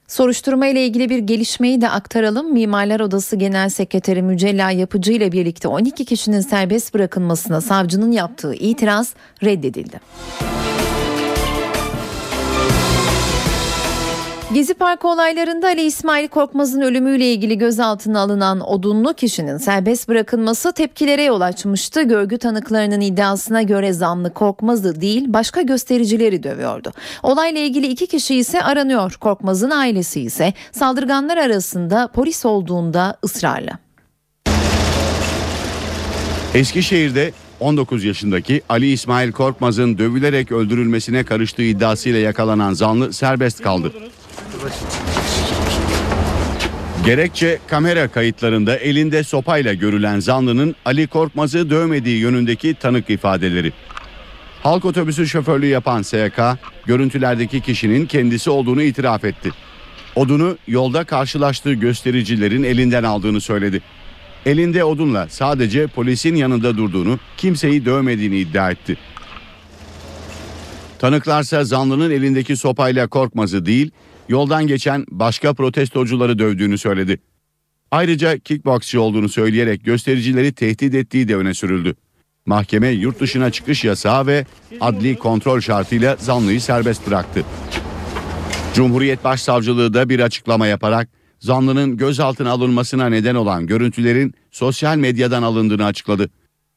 Soruşturma 0.08 0.68
ile 0.68 0.86
ilgili 0.86 1.10
bir 1.10 1.20
gelişmeyi 1.20 1.82
de 1.82 1.90
aktaralım. 1.90 2.54
Mimarlar 2.54 3.00
Odası 3.00 3.36
Genel 3.36 3.70
Sekreteri 3.70 4.22
Mücella 4.22 4.72
Yapıcı 4.72 5.12
ile 5.12 5.32
birlikte 5.32 5.68
12 5.68 6.06
kişinin 6.06 6.42
serbest 6.42 6.94
bırakılmasına 6.94 7.62
savcının 7.62 8.12
yaptığı 8.12 8.54
itiraz 8.54 9.14
reddedildi. 9.44 10.00
Gezi 14.54 14.74
Parkı 14.74 15.08
olaylarında 15.08 15.68
Ali 15.68 15.82
İsmail 15.82 16.28
Korkmaz'ın 16.28 16.82
ölümüyle 16.82 17.34
ilgili 17.34 17.58
gözaltına 17.58 18.20
alınan 18.20 18.62
odunlu 18.62 19.14
kişinin 19.14 19.58
serbest 19.58 20.08
bırakılması 20.08 20.74
tepkilere 20.74 21.24
yol 21.24 21.42
açmıştı. 21.42 22.02
Görgü 22.02 22.38
tanıklarının 22.38 23.02
iddiasına 23.02 23.62
göre 23.62 23.94
zanlı 23.94 24.34
Korkmaz'ı 24.34 25.02
değil 25.02 25.26
başka 25.28 25.62
göstericileri 25.62 26.44
dövüyordu. 26.44 26.92
Olayla 27.24 27.62
ilgili 27.62 27.88
iki 27.88 28.08
kişi 28.08 28.36
ise 28.36 28.64
aranıyor. 28.64 29.14
Korkmaz'ın 29.20 29.70
ailesi 29.70 30.22
ise 30.22 30.54
saldırganlar 30.72 31.38
arasında 31.38 32.08
polis 32.08 32.46
olduğunda 32.46 33.18
ısrarlı. 33.24 33.72
Eskişehir'de 36.54 37.32
19 37.60 38.04
yaşındaki 38.04 38.62
Ali 38.70 38.92
İsmail 38.92 39.32
Korkmaz'ın 39.32 39.98
dövülerek 39.98 40.52
öldürülmesine 40.52 41.24
karıştığı 41.24 41.64
iddiasıyla 41.64 42.20
yakalanan 42.20 42.74
zanlı 42.74 43.14
serbest 43.14 43.62
kaldı. 43.62 43.92
Gerekçe 47.06 47.60
kamera 47.68 48.08
kayıtlarında 48.08 48.76
elinde 48.76 49.24
sopayla 49.24 49.74
görülen 49.74 50.20
zanlının 50.20 50.76
Ali 50.86 51.08
Korkmaz'ı 51.08 51.70
dövmediği 51.70 52.20
yönündeki 52.20 52.74
tanık 52.74 53.10
ifadeleri. 53.10 53.74
Halk 54.64 54.86
otobüsü 54.86 55.28
şoförlüğü 55.28 55.68
yapan 55.68 56.02
SYK, 56.02 56.40
görüntülerdeki 56.86 57.62
kişinin 57.62 58.06
kendisi 58.06 58.50
olduğunu 58.50 58.82
itiraf 58.82 59.26
etti. 59.26 59.52
Odunu 60.16 60.58
yolda 60.68 61.04
karşılaştığı 61.04 61.74
göstericilerin 61.74 62.64
elinden 62.64 63.04
aldığını 63.04 63.42
söyledi. 63.42 63.82
Elinde 64.46 64.84
odunla 64.84 65.28
sadece 65.30 65.88
polisin 65.88 66.36
yanında 66.36 66.78
durduğunu, 66.78 67.20
kimseyi 67.38 67.86
dövmediğini 67.86 68.38
iddia 68.38 68.72
etti. 68.72 68.98
Tanıklarsa 71.00 71.64
zanlının 71.64 72.12
elindeki 72.12 72.58
sopayla 72.58 73.08
Korkmaz'ı 73.08 73.66
değil, 73.66 73.92
yoldan 74.30 74.68
geçen 74.68 75.06
başka 75.10 75.54
protestocuları 75.54 76.40
dövdüğünü 76.40 76.78
söyledi. 76.78 77.20
Ayrıca 77.92 78.38
kickboksçı 78.38 79.02
olduğunu 79.02 79.30
söyleyerek 79.30 79.86
göstericileri 79.86 80.54
tehdit 80.54 80.96
ettiği 80.96 81.28
de 81.28 81.36
öne 81.36 81.54
sürüldü. 81.54 81.96
Mahkeme 82.46 82.88
yurt 82.88 83.20
dışına 83.20 83.52
çıkış 83.52 83.84
yasağı 83.84 84.28
ve 84.28 84.46
adli 84.82 85.16
kontrol 85.16 85.60
şartıyla 85.60 86.16
zanlıyı 86.16 86.62
serbest 86.62 87.08
bıraktı. 87.08 87.44
Cumhuriyet 88.74 89.24
Başsavcılığı 89.24 89.94
da 89.94 90.10
bir 90.10 90.20
açıklama 90.20 90.68
yaparak 90.68 91.10
zanlının 91.40 91.98
gözaltına 91.98 92.52
alınmasına 92.52 93.10
neden 93.10 93.36
olan 93.36 93.68
görüntülerin 93.68 94.34
sosyal 94.52 94.98
medyadan 94.98 95.44
alındığını 95.44 95.86
açıkladı. 95.86 96.30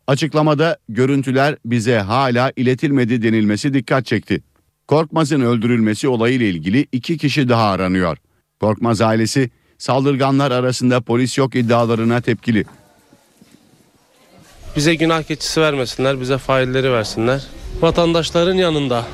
Açıklamada 0.07 0.79
görüntüler 0.88 1.57
bize 1.65 1.99
hala 1.99 2.53
iletilmedi 2.57 3.23
denilmesi 3.23 3.75
dikkat 3.75 4.07
çekti. 4.07 4.43
Korkmaz'ın 4.88 5.40
öldürülmesi 5.40 6.09
olayıyla 6.09 6.47
ilgili 6.47 6.87
iki 6.93 7.19
kişi 7.19 7.49
daha 7.49 7.71
aranıyor. 7.71 8.19
Korkmaz 8.61 9.00
ailesi 9.00 9.50
saldırganlar 9.78 10.50
arasında 10.50 11.00
polis 11.00 11.38
yok 11.38 11.55
iddialarına 11.55 12.21
tepkili. 12.21 12.64
Bize 14.76 14.95
günah 14.95 15.23
keçisi 15.23 15.61
vermesinler, 15.61 16.21
bize 16.21 16.38
failleri 16.38 16.93
versinler. 16.93 17.47
Vatandaşların 17.81 18.55
yanında 18.55 19.05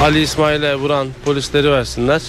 Ali 0.00 0.20
İsmail'e 0.20 0.76
vuran 0.76 1.08
polisleri 1.24 1.70
versinler. 1.70 2.22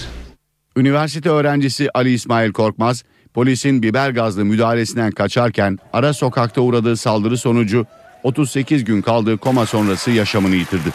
Üniversite 0.76 1.30
öğrencisi 1.30 1.88
Ali 1.94 2.12
İsmail 2.12 2.52
Korkmaz, 2.52 3.04
polisin 3.34 3.82
biber 3.82 4.10
gazlı 4.10 4.44
müdahalesinden 4.44 5.10
kaçarken 5.10 5.78
ara 5.92 6.12
sokakta 6.12 6.60
uğradığı 6.60 6.96
saldırı 6.96 7.38
sonucu 7.38 7.86
38 8.22 8.84
gün 8.84 9.02
kaldığı 9.02 9.38
koma 9.38 9.66
sonrası 9.66 10.10
yaşamını 10.10 10.54
yitirdi. 10.54 10.88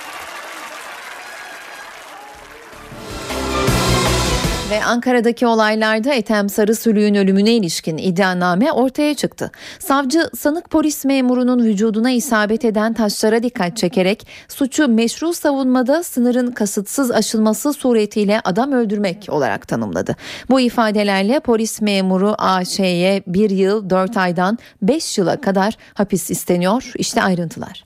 Ve 4.73 4.83
Ankara'daki 4.83 5.47
olaylarda 5.47 6.13
Ethem 6.13 6.49
Sarısülüğün 6.49 7.15
ölümüne 7.15 7.51
ilişkin 7.51 7.97
iddianame 7.97 8.71
ortaya 8.71 9.13
çıktı. 9.13 9.51
Savcı 9.79 10.29
sanık 10.37 10.69
polis 10.69 11.05
memurunun 11.05 11.65
vücuduna 11.65 12.11
isabet 12.11 12.65
eden 12.65 12.93
taşlara 12.93 13.43
dikkat 13.43 13.77
çekerek 13.77 14.27
suçu 14.47 14.87
meşru 14.87 15.33
savunmada 15.33 16.03
sınırın 16.03 16.51
kasıtsız 16.51 17.11
aşılması 17.11 17.73
suretiyle 17.73 18.41
adam 18.43 18.71
öldürmek 18.71 19.25
olarak 19.29 19.67
tanımladı. 19.67 20.15
Bu 20.49 20.59
ifadelerle 20.59 21.39
polis 21.39 21.81
memuru 21.81 22.35
AŞ'ye 22.37 23.23
1 23.27 23.49
yıl 23.49 23.89
4 23.89 24.17
aydan 24.17 24.57
5 24.81 25.17
yıla 25.17 25.41
kadar 25.41 25.77
hapis 25.93 26.29
isteniyor. 26.31 26.91
İşte 26.95 27.23
ayrıntılar. 27.23 27.85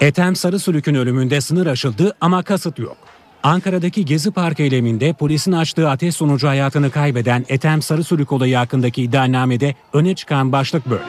Ethem 0.00 0.36
Sarısülük'ün 0.36 0.94
ölümünde 0.94 1.40
sınır 1.40 1.66
aşıldı 1.66 2.14
ama 2.20 2.42
kasıt 2.42 2.78
yok. 2.78 3.13
Ankara'daki 3.44 4.04
Gezi 4.04 4.30
Parkı 4.30 4.62
eyleminde 4.62 5.12
polisin 5.12 5.52
açtığı 5.52 5.90
ateş 5.90 6.14
sonucu 6.14 6.48
hayatını 6.48 6.90
kaybeden 6.90 7.44
Ethem 7.48 7.82
Sarısülük 7.82 8.32
olayı 8.32 8.56
hakkındaki 8.56 9.02
iddianamede 9.02 9.74
öne 9.92 10.14
çıkan 10.14 10.52
başlık 10.52 10.90
böyle. 10.90 11.02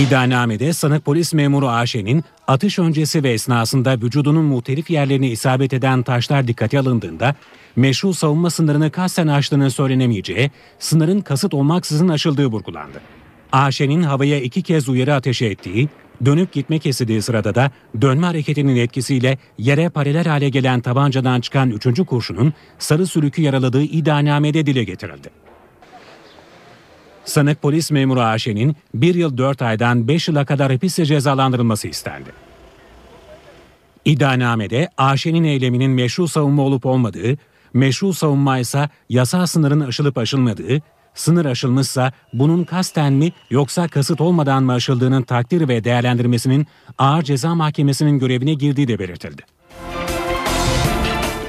İddianamede 0.00 0.72
sanık 0.72 1.04
polis 1.04 1.34
memuru 1.34 1.68
Ayşe'nin 1.68 2.24
atış 2.46 2.78
öncesi 2.78 3.22
ve 3.22 3.32
esnasında 3.32 3.94
vücudunun 3.94 4.44
muhtelif 4.44 4.90
yerlerine 4.90 5.28
isabet 5.28 5.72
eden 5.72 6.02
taşlar 6.02 6.48
dikkate 6.48 6.78
alındığında 6.78 7.34
meşru 7.76 8.14
savunma 8.14 8.50
sınırını 8.50 8.90
kasten 8.90 9.26
aştığının 9.26 9.68
söylenemeyeceği, 9.68 10.50
sınırın 10.78 11.20
kasıt 11.20 11.54
olmaksızın 11.54 12.08
aşıldığı 12.08 12.46
vurgulandı. 12.46 13.00
Ayşe'nin 13.52 14.02
havaya 14.02 14.40
iki 14.40 14.62
kez 14.62 14.88
uyarı 14.88 15.14
ateşi 15.14 15.46
ettiği, 15.46 15.88
dönüp 16.24 16.52
gitmek 16.52 16.86
istediği 16.86 17.22
sırada 17.22 17.54
da 17.54 17.70
dönme 18.00 18.26
hareketinin 18.26 18.76
etkisiyle 18.76 19.38
yere 19.58 19.88
paralel 19.88 20.24
hale 20.24 20.48
gelen 20.48 20.80
tabancadan 20.80 21.40
çıkan 21.40 21.70
üçüncü 21.70 22.04
kurşunun 22.04 22.52
sarı 22.78 23.06
sülükü 23.06 23.42
yaraladığı 23.42 23.82
iddianamede 23.82 24.66
dile 24.66 24.84
getirildi. 24.84 25.30
Sanık 27.24 27.62
polis 27.62 27.90
memuru 27.90 28.20
Ayşe'nin 28.20 28.76
1 28.94 29.14
yıl 29.14 29.38
4 29.38 29.62
aydan 29.62 30.08
5 30.08 30.28
yıla 30.28 30.44
kadar 30.44 30.72
hapisle 30.72 31.04
cezalandırılması 31.04 31.88
istendi. 31.88 32.30
İddianamede 34.04 34.88
Ayşe'nin 34.98 35.44
eyleminin 35.44 35.90
meşru 35.90 36.28
savunma 36.28 36.62
olup 36.62 36.86
olmadığı, 36.86 37.36
meşru 37.74 38.14
savunma 38.14 38.58
ise 38.58 38.88
yasal 39.08 39.46
sınırın 39.46 39.80
aşılıp 39.80 40.18
aşılmadığı, 40.18 40.82
sınır 41.14 41.44
aşılmışsa 41.44 42.12
bunun 42.32 42.64
kasten 42.64 43.12
mi 43.12 43.32
yoksa 43.50 43.88
kasıt 43.88 44.20
olmadan 44.20 44.62
mı 44.62 44.72
aşıldığının 44.72 45.22
takdir 45.22 45.68
ve 45.68 45.84
değerlendirmesinin 45.84 46.66
Ağır 46.98 47.22
Ceza 47.22 47.54
Mahkemesi'nin 47.54 48.18
görevine 48.18 48.54
girdiği 48.54 48.88
de 48.88 48.98
belirtildi. 48.98 49.42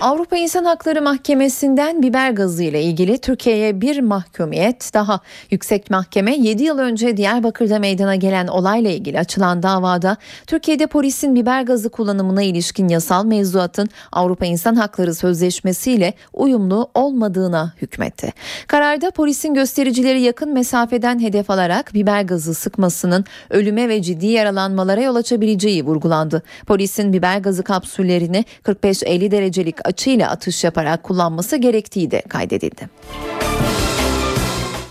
Avrupa 0.02 0.38
İnsan 0.38 0.66
Hakları 0.66 1.02
Mahkemesi'nden 1.02 2.04
biber 2.04 2.32
gazı 2.32 2.64
ile 2.64 2.84
ilgili 2.84 3.18
Türkiye'ye 3.18 3.82
bir 3.82 4.00
mahkumiyet 4.00 4.94
daha. 4.94 5.20
Yüksek 5.52 5.90
Mahkeme 5.90 6.36
7 6.36 6.64
yıl 6.64 6.80
önce 6.80 7.18
Diyarbakır'da 7.18 7.80
meydana 7.80 8.16
gelen 8.16 8.48
olayla 8.48 8.92
ilgili 8.92 9.20
açılan 9.20 9.64
davada 9.64 10.18
Türkiye'de 10.48 10.88
polisin 10.88 11.36
biber 11.36 11.62
gazı 11.62 11.90
kullanımına 11.90 12.44
ilişkin 12.44 12.88
yasal 12.88 13.25
mevzuatın 13.25 13.90
Avrupa 14.12 14.46
İnsan 14.46 14.75
Hakları 14.75 15.16
Sözleşmesi 15.16 15.92
ile 15.92 16.14
uyumlu 16.34 16.90
olmadığına 16.94 17.74
hükmetti. 17.82 18.34
Kararda 18.68 19.12
polisin 19.12 19.54
göstericileri 19.54 20.22
yakın 20.22 20.54
mesafeden 20.54 21.20
hedef 21.20 21.50
alarak 21.50 21.94
biber 21.94 22.22
gazı 22.22 22.54
sıkmasının 22.54 23.25
ölüme 23.50 23.90
ve 23.90 24.02
ciddi 24.02 24.28
yaralanmalara 24.28 25.02
yol 25.02 25.16
açabileceği 25.16 25.86
vurgulandı. 25.86 26.44
Polisin 26.68 27.14
biber 27.14 27.38
gazı 27.38 27.64
kapsüllerini 27.64 28.46
45-50 28.64 29.32
derecelik 29.32 29.86
açıyla 29.96 30.30
atış 30.30 30.64
yaparak 30.64 31.04
kullanması 31.04 31.58
gerektiği 31.58 32.12
de 32.12 32.22
kaydedildi. 32.22 32.90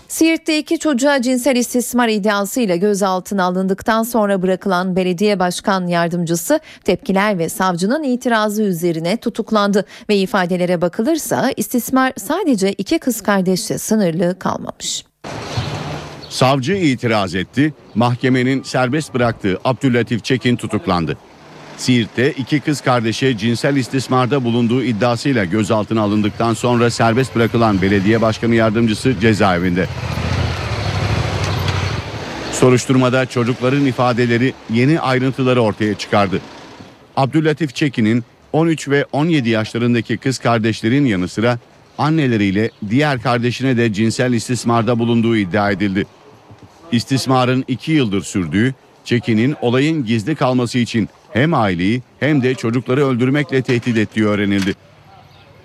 Siirt'te 0.09 0.59
iki 0.59 0.79
çocuğa 0.79 1.23
cinsel 1.23 1.57
istismar 1.57 2.09
iddiasıyla 2.09 2.77
gözaltına 2.77 3.45
alındıktan 3.45 4.03
sonra 4.03 4.43
bırakılan 4.43 4.97
belediye 4.97 5.39
başkan 5.39 5.87
yardımcısı 5.87 6.61
tepkiler 6.85 7.39
ve 7.39 7.49
savcının 7.49 8.03
itirazı 8.03 8.63
üzerine 8.63 9.17
tutuklandı 9.17 9.85
ve 10.09 10.17
ifadelere 10.17 10.81
bakılırsa 10.81 11.53
istismar 11.57 12.13
sadece 12.17 12.73
iki 12.73 12.99
kız 12.99 13.21
kardeşle 13.21 13.79
sınırlı 13.79 14.39
kalmamış. 14.39 15.05
Savcı 16.31 16.73
itiraz 16.73 17.35
etti, 17.35 17.75
mahkemenin 17.95 18.63
serbest 18.63 19.15
bıraktığı 19.15 19.59
Abdüllatif 19.65 20.25
Çekin 20.25 20.57
tutuklandı. 20.57 21.17
Siirt'te 21.77 22.33
iki 22.33 22.61
kız 22.61 22.81
kardeşe 22.81 23.37
cinsel 23.37 23.77
istismarda 23.77 24.45
bulunduğu 24.45 24.83
iddiasıyla 24.83 25.45
gözaltına 25.45 26.03
alındıktan 26.03 26.55
sonra 26.55 26.91
serbest 26.91 27.37
bırakılan 27.37 27.83
belediye 27.83 28.23
başkanı 28.23 28.55
yardımcısı 28.55 29.21
cezaevinde. 29.21 29.87
Soruşturmada 32.53 33.27
çocukların 33.27 33.87
ifadeleri 33.87 34.55
yeni 34.71 35.01
ayrıntıları 35.01 35.61
ortaya 35.61 35.95
çıkardı. 35.95 36.41
Abdüllatif 37.17 37.75
Çekin'in 37.75 38.25
13 38.53 38.89
ve 38.89 39.07
17 39.13 39.49
yaşlarındaki 39.49 40.17
kız 40.17 40.39
kardeşlerin 40.39 41.07
yanı 41.07 41.29
sıra 41.29 41.59
anneleriyle 41.99 42.71
diğer 42.91 43.23
kardeşine 43.23 43.77
de 43.77 43.93
cinsel 43.93 44.33
istismarda 44.33 44.99
bulunduğu 44.99 45.37
iddia 45.37 45.71
edildi. 45.71 46.07
İstismarın 46.93 47.65
2 47.69 47.93
yıldır 47.93 48.23
sürdüğü, 48.23 48.75
Çekin'in 49.05 49.57
olayın 49.61 50.07
gizli 50.07 50.35
kalması 50.35 50.79
için 50.79 51.09
hem 51.35 51.55
aileyi 51.55 52.03
hem 52.21 52.43
de 52.43 52.55
çocukları 52.55 53.07
öldürmekle 53.07 53.63
tehdit 53.63 53.97
ettiği 53.97 54.27
öğrenildi. 54.27 54.75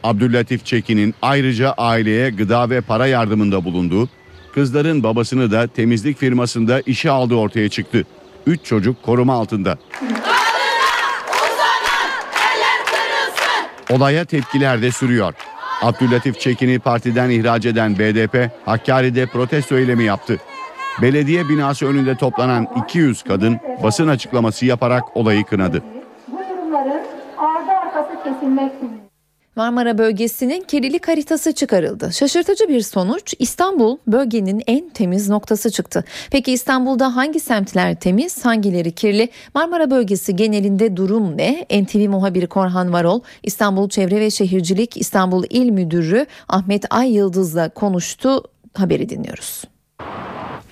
Abdüllatif 0.04 0.66
Çekin'in 0.66 1.16
ayrıca 1.22 1.74
aileye 1.78 2.30
gıda 2.30 2.70
ve 2.70 2.82
para 2.82 3.08
yardımında 3.08 3.66
bulunduğu, 3.66 4.10
kızların 4.54 5.04
babasını 5.04 5.52
da 5.52 5.68
temizlik 5.68 6.18
firmasında 6.18 6.82
işe 6.82 7.12
aldığı 7.12 7.36
ortaya 7.36 7.70
çıktı. 7.70 8.04
3 8.46 8.66
çocuk 8.66 9.04
koruma 9.04 9.34
altında. 9.34 9.78
Olaya 13.90 14.26
tepkiler 14.26 14.82
de 14.82 14.92
sürüyor. 14.92 15.34
Abdüllatif 15.82 16.40
Çekin'i 16.40 16.80
partiden 16.80 17.30
ihraç 17.30 17.66
eden 17.66 18.00
BDP 18.00 18.52
Hakkari'de 18.66 19.26
protesto 19.26 19.78
eylemi 19.78 20.04
yaptı. 20.04 20.38
Belediye 21.02 21.50
binası 21.50 21.86
önünde 21.86 22.16
toplanan 22.16 22.68
200 22.86 23.24
kadın 23.24 23.60
basın 23.84 24.08
açıklaması 24.08 24.66
yaparak 24.66 25.18
olayı 25.18 25.44
kınadı. 25.46 25.84
Marmara 29.56 29.98
bölgesinin 29.98 30.62
kirlilik 30.62 31.08
haritası 31.08 31.54
çıkarıldı. 31.54 32.14
Şaşırtıcı 32.14 32.68
bir 32.70 32.82
sonuç 32.82 33.34
İstanbul 33.40 33.98
bölgenin 34.08 34.64
en 34.68 34.90
temiz 34.90 35.30
noktası 35.30 35.72
çıktı. 35.72 36.04
Peki 36.32 36.52
İstanbul'da 36.52 37.16
hangi 37.16 37.40
semtler 37.40 37.96
temiz, 37.96 38.46
hangileri 38.46 38.92
kirli? 38.92 39.30
Marmara 39.56 39.92
bölgesi 39.92 40.36
genelinde 40.36 40.98
durum 40.98 41.38
ne? 41.38 41.66
NTV 41.82 42.10
muhabiri 42.10 42.48
Korhan 42.48 42.94
Varol, 42.94 43.22
İstanbul 43.44 43.90
Çevre 43.90 44.20
ve 44.20 44.30
Şehircilik 44.30 44.98
İstanbul 44.98 45.44
İl 45.50 45.70
Müdürü 45.70 46.26
Ahmet 46.48 46.86
Ay 46.90 47.14
Yıldız'la 47.14 47.70
konuştu. 47.70 48.44
Haberi 48.74 49.10
dinliyoruz. 49.10 49.64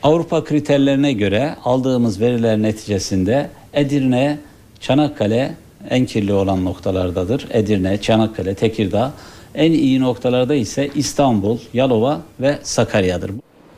Avrupa 0.07 0.43
kriterlerine 0.43 1.13
göre 1.13 1.55
aldığımız 1.63 2.21
veriler 2.21 2.61
neticesinde 2.61 3.49
Edirne, 3.73 4.39
Çanakkale 4.79 5.53
en 5.89 6.05
kirli 6.05 6.33
olan 6.33 6.65
noktalardadır. 6.65 7.47
Edirne, 7.51 8.01
Çanakkale, 8.01 8.55
Tekirdağ. 8.55 9.13
En 9.55 9.71
iyi 9.71 10.01
noktalarda 10.01 10.55
ise 10.55 10.89
İstanbul, 10.95 11.57
Yalova 11.73 12.21
ve 12.39 12.59
Sakarya'dır. 12.63 13.31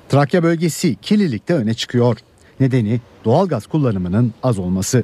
Trakya 0.09 0.43
bölgesi 0.43 0.95
kirlilikte 0.95 1.53
öne 1.53 1.73
çıkıyor. 1.73 2.17
Nedeni 2.59 3.01
doğalgaz 3.25 3.67
kullanımının 3.67 4.33
az 4.43 4.59
olması. 4.59 5.03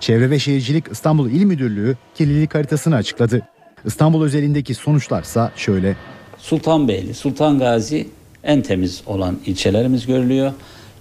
Çevre 0.00 0.30
ve 0.30 0.38
Şehircilik 0.38 0.84
İstanbul 0.92 1.30
İl 1.30 1.44
Müdürlüğü 1.44 1.96
kirlilik 2.14 2.54
haritasını 2.54 2.94
açıkladı. 2.94 3.42
İstanbul 3.84 4.24
özelindeki 4.24 4.74
sonuçlarsa 4.74 5.52
şöyle. 5.56 5.96
Sultanbeyli, 6.38 7.14
Sultan 7.14 7.58
Gazi 7.58 8.08
en 8.44 8.62
temiz 8.62 9.02
olan 9.06 9.38
ilçelerimiz 9.46 10.06
görülüyor. 10.06 10.52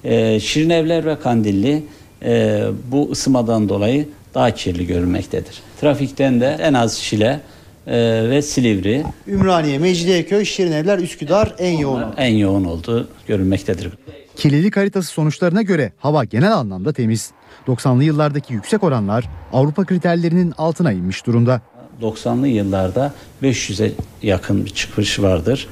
Ee, 0.03 0.39
Şirinevler 0.39 1.05
ve 1.05 1.19
Kandilli 1.19 1.83
e, 2.23 2.63
bu 2.91 3.11
ısımadan 3.11 3.69
dolayı 3.69 4.09
daha 4.33 4.51
kirli 4.51 4.87
görülmektedir. 4.87 5.61
Trafikten 5.81 6.41
de 6.41 6.57
en 6.61 6.73
az 6.73 6.93
Şile 6.97 7.39
e, 7.87 7.97
ve 8.29 8.41
Silivri 8.41 9.03
Ümraniye, 9.27 9.79
Mecidiyeköy, 9.79 10.45
Şirinevler, 10.45 10.99
Üsküdar 10.99 11.55
en 11.57 11.77
yoğun. 11.77 12.03
en 12.17 12.33
yoğun 12.33 12.63
olduğu 12.63 13.07
görülmektedir. 13.27 13.89
Kirlilik 14.35 14.77
haritası 14.77 15.07
sonuçlarına 15.07 15.61
göre 15.61 15.91
hava 15.97 16.23
genel 16.23 16.53
anlamda 16.53 16.93
temiz. 16.93 17.31
90'lı 17.67 18.03
yıllardaki 18.03 18.53
yüksek 18.53 18.83
oranlar 18.83 19.29
Avrupa 19.53 19.85
kriterlerinin 19.85 20.53
altına 20.57 20.91
inmiş 20.91 21.25
durumda. 21.25 21.61
90'lı 22.01 22.47
yıllarda 22.47 23.13
500'e 23.43 23.91
yakın 24.21 24.65
bir 24.65 24.69
çıkış 24.69 25.19
vardır. 25.19 25.67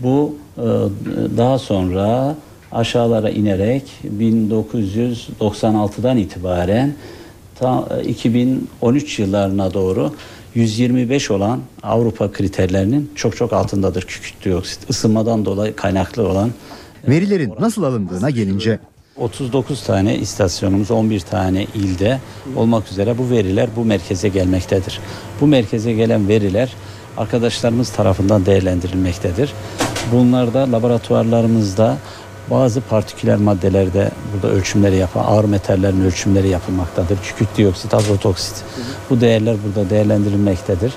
Bu 0.00 0.36
e, 0.49 0.49
daha 1.36 1.58
sonra 1.58 2.36
aşağılara 2.72 3.30
inerek 3.30 3.84
1996'dan 4.18 6.16
itibaren 6.16 6.94
ta 7.58 7.88
2013 8.04 9.18
yıllarına 9.18 9.74
doğru 9.74 10.12
125 10.54 11.30
olan 11.30 11.60
Avrupa 11.82 12.32
kriterlerinin 12.32 13.10
çok 13.14 13.36
çok 13.36 13.52
altındadır 13.52 14.02
kükürt 14.02 14.44
dioksit. 14.44 14.90
Isınmadan 14.90 15.44
dolayı 15.44 15.76
kaynaklı 15.76 16.28
olan 16.28 16.50
Verilerin 17.08 17.52
nasıl 17.60 17.82
alındığına 17.82 18.30
gelince 18.30 18.78
39 19.16 19.82
tane 19.82 20.16
istasyonumuz 20.18 20.90
11 20.90 21.20
tane 21.20 21.66
ilde 21.74 22.20
olmak 22.56 22.92
üzere 22.92 23.18
bu 23.18 23.30
veriler 23.30 23.68
bu 23.76 23.84
merkeze 23.84 24.28
gelmektedir. 24.28 25.00
Bu 25.40 25.46
merkeze 25.46 25.92
gelen 25.92 26.28
veriler 26.28 26.72
arkadaşlarımız 27.16 27.90
tarafından 27.90 28.46
değerlendirilmektedir. 28.46 29.52
Bunlarda 30.12 30.72
laboratuvarlarımızda 30.72 31.96
bazı 32.50 32.80
partiküler 32.80 33.36
maddelerde 33.36 34.10
burada 34.32 34.54
ölçümleri 34.54 34.96
yapan 34.96 35.24
ağır 35.24 35.44
metallerin 35.44 36.04
ölçümleri 36.04 36.48
yapılmaktadır. 36.48 37.18
Kükürt 37.22 37.56
dioksit, 37.56 37.94
azot 37.94 38.26
oksit. 38.26 38.64
Bu 39.10 39.20
değerler 39.20 39.56
burada 39.64 39.90
değerlendirilmektedir. 39.90 40.92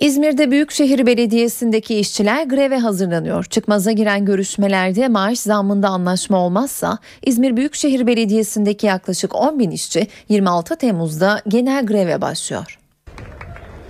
İzmir'de 0.00 0.50
Büyükşehir 0.50 1.06
Belediyesi'ndeki 1.06 1.98
işçiler 1.98 2.44
greve 2.44 2.78
hazırlanıyor. 2.78 3.44
Çıkmaza 3.44 3.92
giren 3.92 4.24
görüşmelerde 4.24 5.08
maaş 5.08 5.38
zammında 5.38 5.88
anlaşma 5.88 6.38
olmazsa 6.38 6.98
İzmir 7.26 7.56
Büyükşehir 7.56 8.06
Belediyesi'ndeki 8.06 8.86
yaklaşık 8.86 9.34
10 9.34 9.58
bin 9.58 9.70
işçi 9.70 10.06
26 10.28 10.76
Temmuz'da 10.76 11.42
genel 11.48 11.86
greve 11.86 12.20
başlıyor. 12.20 12.79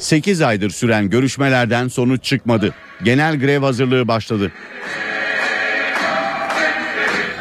8 0.00 0.42
aydır 0.42 0.70
süren 0.70 1.10
görüşmelerden 1.10 1.88
sonuç 1.88 2.24
çıkmadı. 2.24 2.74
Genel 3.04 3.38
grev 3.38 3.62
hazırlığı 3.62 4.08
başladı. 4.08 4.52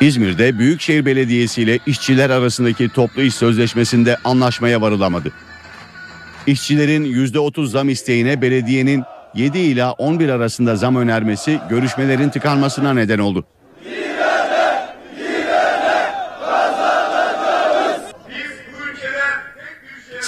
İzmir'de 0.01 0.59
Büyükşehir 0.59 1.05
Belediyesi 1.05 1.61
ile 1.61 1.79
işçiler 1.85 2.29
arasındaki 2.29 2.89
toplu 2.89 3.21
iş 3.21 3.35
sözleşmesinde 3.35 4.17
anlaşmaya 4.23 4.81
varılamadı. 4.81 5.31
İşçilerin 6.47 7.05
%30 7.05 7.67
zam 7.67 7.89
isteğine 7.89 8.41
belediyenin 8.41 9.03
7 9.35 9.59
ila 9.59 9.91
11 9.91 10.29
arasında 10.29 10.75
zam 10.75 10.95
önermesi 10.95 11.59
görüşmelerin 11.69 12.29
tıkanmasına 12.29 12.93
neden 12.93 13.19
oldu. 13.19 13.45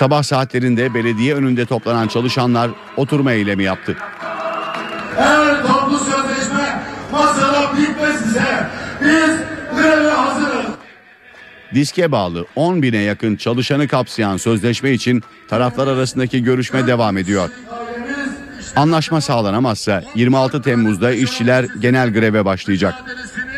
Sabah 0.01 0.23
saatlerinde 0.23 0.93
belediye 0.93 1.35
önünde 1.35 1.65
toplanan 1.65 2.07
çalışanlar 2.07 2.71
oturma 2.97 3.31
eylemi 3.31 3.63
yaptı. 3.63 3.97
Eğer 5.17 5.61
toplu 5.61 5.99
sözleşme 5.99 6.83
masada 7.11 7.73
bitmezse 7.77 8.67
biz 9.01 9.29
greve 9.75 10.09
hazırız. 10.09 10.71
Diske 11.73 12.11
bağlı 12.11 12.45
10 12.55 12.81
bine 12.81 12.97
yakın 12.97 13.35
çalışanı 13.35 13.87
kapsayan 13.87 14.37
sözleşme 14.37 14.91
için 14.91 15.23
taraflar 15.49 15.87
arasındaki 15.87 16.43
görüşme 16.43 16.87
devam 16.87 17.17
ediyor. 17.17 17.49
Anlaşma 18.75 19.21
sağlanamazsa 19.21 20.03
26 20.15 20.61
Temmuz'da 20.61 21.11
işçiler 21.11 21.65
genel 21.81 22.13
greve 22.13 22.45
başlayacak. 22.45 22.93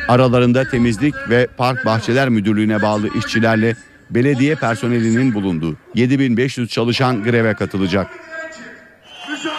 Aralarında 0.07 0.69
temizlik 0.69 1.15
ve 1.29 1.47
park 1.57 1.85
bahçeler 1.85 2.29
müdürlüğüne 2.29 2.81
bağlı 2.81 3.17
işçilerle 3.17 3.75
belediye 4.09 4.55
personelinin 4.55 5.33
bulunduğu 5.33 5.77
7500 5.95 6.69
çalışan 6.69 7.23
greve 7.23 7.53
katılacak. 7.53 8.07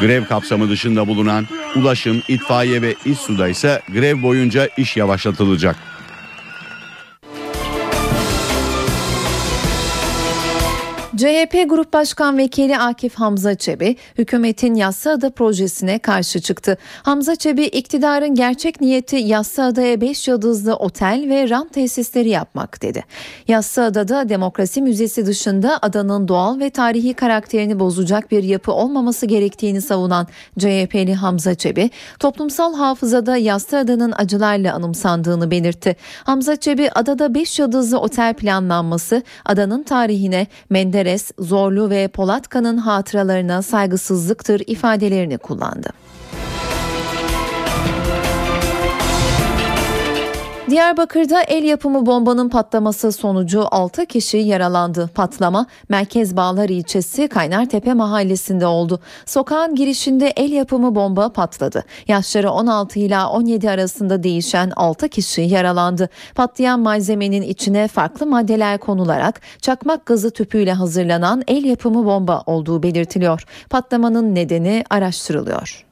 Grev 0.00 0.24
kapsamı 0.24 0.70
dışında 0.70 1.09
bulunan 1.09 1.46
ulaşım, 1.76 2.22
itfaiye 2.28 2.83
ve 2.83 2.94
İSSU'da 3.04 3.48
ise 3.48 3.80
grev 3.92 4.22
boyunca 4.22 4.68
iş 4.76 4.96
yavaşlatılacak. 4.96 5.76
CHP 11.16 11.68
Grup 11.68 11.92
Başkan 11.92 12.38
Vekili 12.38 12.79
Akif 12.79 13.14
Hamza 13.14 13.55
Çebi, 13.55 13.96
hükümetin 14.18 14.74
Yassıada 14.74 15.31
projesine 15.31 15.98
karşı 15.98 16.40
çıktı. 16.40 16.79
Hamza 17.03 17.37
Çebi, 17.37 17.64
iktidarın 17.64 18.35
gerçek 18.35 18.81
niyeti 18.81 19.16
Yassıada'ya 19.16 20.00
5 20.00 20.29
yıldızlı 20.29 20.77
otel 20.77 21.27
ve 21.29 21.48
rant 21.48 21.72
tesisleri 21.72 22.29
yapmak 22.29 22.83
dedi. 22.83 23.05
Yassıada'da 23.48 24.29
demokrasi 24.29 24.83
müzesi 24.83 25.27
dışında 25.27 25.79
adanın 25.83 26.29
doğal 26.29 26.61
ve 26.61 26.70
tarihi 26.70 27.14
karakterini 27.14 27.79
bozacak 27.79 28.31
bir 28.31 28.42
yapı 28.42 28.72
olmaması 28.72 29.27
gerektiğini 29.27 29.81
savunan 29.81 30.27
CHP'li 30.59 31.14
Hamza 31.14 31.55
Çebi, 31.55 31.90
toplumsal 32.18 32.74
hafızada 32.74 33.37
Yassıada'nın 33.37 34.12
acılarla 34.16 34.74
anımsandığını 34.74 35.50
belirtti. 35.50 35.96
Hamza 36.24 36.57
Çebi, 36.57 36.90
adada 36.90 37.35
5 37.35 37.59
yıldızlı 37.59 37.98
otel 37.98 38.35
planlanması, 38.35 39.22
adanın 39.44 39.83
tarihine, 39.83 40.46
Menderes, 40.70 41.03
Zorlu 41.38 41.90
ve 41.90 42.08
Polatkan'ın 42.08 42.76
hatıralarına 42.76 43.62
saygısızlıktır 43.62 44.62
ifadelerini 44.66 45.38
kullandı. 45.38 45.88
Diyarbakır'da 50.70 51.42
el 51.42 51.64
yapımı 51.64 52.07
bombanın 52.07 52.48
patlaması 52.48 53.12
sonucu 53.12 53.66
6 53.70 54.07
kişi 54.07 54.37
yaralandı. 54.37 55.11
Patlama 55.14 55.66
Merkez 55.88 56.37
Bağlar 56.37 56.68
ilçesi 56.68 57.29
Kaynartepe 57.29 57.94
mahallesinde 57.94 58.66
oldu. 58.66 59.00
Sokağın 59.27 59.74
girişinde 59.74 60.29
el 60.37 60.53
yapımı 60.53 60.94
bomba 60.94 61.33
patladı. 61.33 61.85
Yaşları 62.09 62.50
16 62.50 62.98
ila 62.98 63.31
17 63.31 63.70
arasında 63.70 64.22
değişen 64.22 64.72
6 64.77 65.09
kişi 65.09 65.40
yaralandı. 65.40 66.09
Patlayan 66.35 66.81
malzemenin 66.81 67.42
içine 67.42 67.88
farklı 67.88 68.27
maddeler 68.27 68.79
konularak 68.79 69.40
çakmak 69.61 70.07
gazı 70.07 70.31
tüpüyle 70.31 70.72
hazırlanan 70.72 71.42
el 71.48 71.64
yapımı 71.64 72.07
bomba 72.07 72.42
olduğu 72.46 72.83
belirtiliyor. 72.83 73.44
Patlamanın 73.70 74.35
nedeni 74.35 74.85
araştırılıyor. 74.90 75.85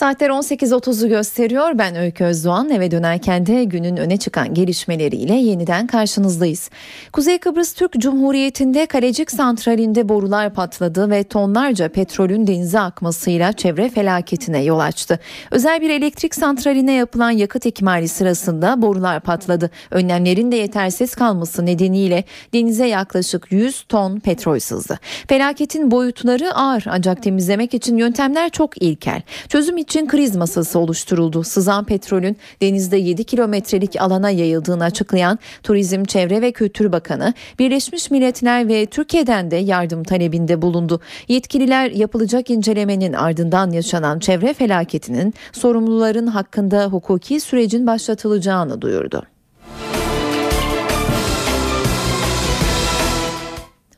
Saatler 0.00 0.30
18.30'u 0.30 1.08
gösteriyor. 1.08 1.78
Ben 1.78 1.96
Öykü 1.96 2.24
Özdoğan. 2.24 2.70
Eve 2.70 2.90
dönerken 2.90 3.46
de 3.46 3.64
günün 3.64 3.96
öne 3.96 4.16
çıkan 4.16 4.54
gelişmeleriyle 4.54 5.34
yeniden 5.34 5.86
karşınızdayız. 5.86 6.70
Kuzey 7.12 7.38
Kıbrıs 7.38 7.72
Türk 7.74 7.92
Cumhuriyeti'nde 7.92 8.86
Kalecik 8.86 9.30
Santrali'nde 9.30 10.08
borular 10.08 10.54
patladı 10.54 11.10
ve 11.10 11.24
tonlarca 11.24 11.88
petrolün 11.88 12.46
denize 12.46 12.80
akmasıyla 12.80 13.52
çevre 13.52 13.88
felaketine 13.90 14.64
yol 14.64 14.78
açtı. 14.78 15.20
Özel 15.50 15.80
bir 15.80 15.90
elektrik 15.90 16.34
santraline 16.34 16.92
yapılan 16.92 17.30
yakıt 17.30 17.66
ikmali 17.66 18.08
sırasında 18.08 18.82
borular 18.82 19.20
patladı. 19.20 19.70
Önlemlerin 19.90 20.52
de 20.52 20.56
yetersiz 20.56 21.14
kalması 21.14 21.66
nedeniyle 21.66 22.24
denize 22.54 22.86
yaklaşık 22.86 23.52
100 23.52 23.82
ton 23.82 24.20
petrol 24.20 24.58
sızdı. 24.58 24.98
Felaketin 25.28 25.90
boyutları 25.90 26.54
ağır 26.54 26.84
ancak 26.88 27.22
temizlemek 27.22 27.74
için 27.74 27.96
yöntemler 27.96 28.50
çok 28.50 28.82
ilkel. 28.82 29.22
Çözüm 29.48 29.78
için 29.90 30.06
kriz 30.06 30.36
masası 30.36 30.78
oluşturuldu. 30.78 31.44
Sızan 31.44 31.84
petrolün 31.84 32.36
denizde 32.62 32.96
7 32.96 33.24
kilometrelik 33.24 34.00
alana 34.00 34.30
yayıldığını 34.30 34.84
açıklayan 34.84 35.38
Turizm, 35.62 36.04
Çevre 36.04 36.42
ve 36.42 36.52
Kültür 36.52 36.92
Bakanı 36.92 37.34
Birleşmiş 37.58 38.10
Milletler 38.10 38.68
ve 38.68 38.86
Türkiye'den 38.86 39.50
de 39.50 39.56
yardım 39.56 40.04
talebinde 40.04 40.62
bulundu. 40.62 41.00
Yetkililer 41.28 41.90
yapılacak 41.90 42.50
incelemenin 42.50 43.12
ardından 43.12 43.70
yaşanan 43.70 44.18
çevre 44.18 44.54
felaketinin 44.54 45.34
sorumluların 45.52 46.26
hakkında 46.26 46.86
hukuki 46.86 47.40
sürecin 47.40 47.86
başlatılacağını 47.86 48.82
duyurdu. 48.82 49.22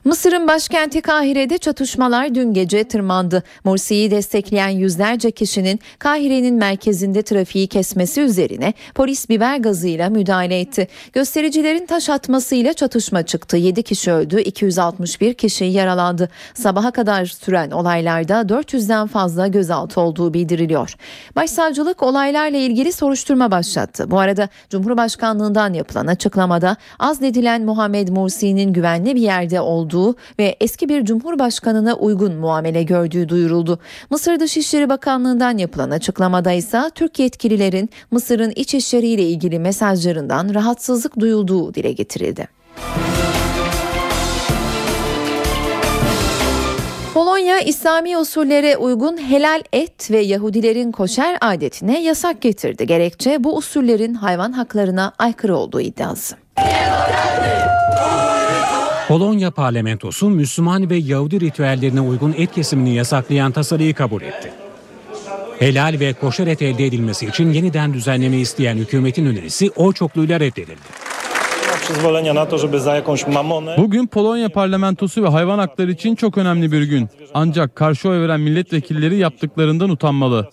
Mısır'ın 0.05 0.49
başkenti 0.49 1.01
Kahire'de 1.01 1.59
çatışmalar 1.59 2.35
dün 2.35 2.53
gece 2.55 2.85
tırmandı. 2.85 3.43
Morsi'yi 3.65 4.11
destekleyen 4.11 4.69
yüzlerce 4.69 5.31
kişinin 5.31 5.81
Kahire'nin 5.99 6.55
merkezinde 6.55 7.23
trafiği 7.23 7.67
kesmesi 7.67 8.21
üzerine 8.21 8.75
polis 8.95 9.29
biber 9.29 9.57
gazıyla 9.57 10.11
müdahale 10.11 10.61
etti. 10.61 10.89
Göstericilerin 11.13 11.87
taş 11.87 12.09
atmasıyla 12.11 12.73
çatışma 12.73 13.23
çıktı. 13.23 13.57
7 13.57 13.83
kişi 13.83 14.13
öldü, 14.13 14.41
261 14.41 15.35
kişi 15.35 15.65
yaralandı. 15.65 16.29
Sabaha 16.55 16.91
kadar 16.91 17.27
süren 17.27 17.71
olaylarda 17.71 18.41
400'den 18.41 19.07
fazla 19.07 19.47
gözaltı 19.47 20.01
olduğu 20.01 20.35
bildiriliyor. 20.35 20.95
Başsavcılık 21.37 22.03
olaylarla 22.03 22.59
ilgili 22.59 22.93
soruşturma 22.93 23.51
başlattı. 23.51 24.11
Bu 24.11 24.19
arada 24.19 24.49
Cumhurbaşkanlığından 24.71 25.73
yapılan 25.73 26.07
açıklamada 26.07 26.77
azledilen 26.99 27.63
Muhammed 27.63 28.09
Mursi'nin 28.09 28.73
güvenli 28.73 29.15
bir 29.15 29.21
yerde 29.21 29.61
olduğu 29.61 29.92
ve 30.39 30.57
eski 30.61 30.89
bir 30.89 31.05
cumhurbaşkanına 31.05 31.95
uygun 31.95 32.35
muamele 32.35 32.83
gördüğü 32.83 33.29
duyuruldu. 33.29 33.79
Mısır 34.11 34.41
Dışişleri 34.41 34.89
Bakanlığı'ndan 34.89 35.59
yapılan 35.59 35.91
açıklamada 35.91 36.53
ise 36.53 36.83
Türk 36.95 37.19
yetkililerin 37.19 37.91
Mısır'ın 38.11 38.53
iç 38.57 38.75
işleriyle 38.75 39.23
ilgili 39.23 39.59
mesajlarından 39.59 40.55
rahatsızlık 40.55 41.21
duyulduğu 41.21 41.75
dile 41.75 41.93
getirildi. 41.93 42.49
Polonya 47.15 47.61
İslami 47.61 48.19
usullere 48.19 48.77
uygun 48.77 49.17
helal 49.17 49.63
et 49.73 50.11
ve 50.11 50.19
Yahudilerin 50.19 50.93
koşer 50.93 51.39
adetine 51.41 52.03
yasak 52.03 52.41
getirdi. 52.41 52.87
Gerekçe 52.87 53.45
bu 53.45 53.57
usullerin 53.57 54.15
hayvan 54.15 54.53
haklarına 54.53 55.13
aykırı 55.19 55.57
olduğu 55.57 55.81
iddiası. 55.81 56.37
Polonya 59.09 59.51
parlamentosu 59.51 60.31
Müslüman 60.31 60.91
ve 60.91 60.97
Yahudi 60.97 61.41
ritüellerine 61.41 62.01
uygun 62.01 62.35
et 62.39 62.53
kesimini 62.53 62.95
yasaklayan 62.95 63.53
tasarıyı 63.53 63.95
kabul 63.95 64.23
etti. 64.23 64.53
Helal 65.59 65.97
ve 66.01 66.13
koşer 66.13 66.47
et 66.47 66.63
elde 66.63 66.87
edilmesi 66.87 67.27
için 67.27 67.53
yeniden 67.53 67.95
düzenleme 67.95 68.37
isteyen 68.37 68.77
hükümetin 68.77 69.27
önerisi 69.27 69.71
oy 69.71 69.93
çokluğuyla 69.93 70.41
reddedildi. 70.41 71.03
Bugün 73.79 74.07
Polonya 74.07 74.49
parlamentosu 74.49 75.23
ve 75.23 75.29
hayvan 75.29 75.59
hakları 75.59 75.91
için 75.91 76.15
çok 76.15 76.39
önemli 76.39 76.73
bir 76.73 76.83
gün. 76.83 77.09
Ancak 77.35 77.77
karşı 77.77 78.09
oy 78.09 78.21
veren 78.21 78.41
milletvekilleri 78.41 79.17
yaptıklarından 79.17 79.91
utanmalı. 79.91 80.51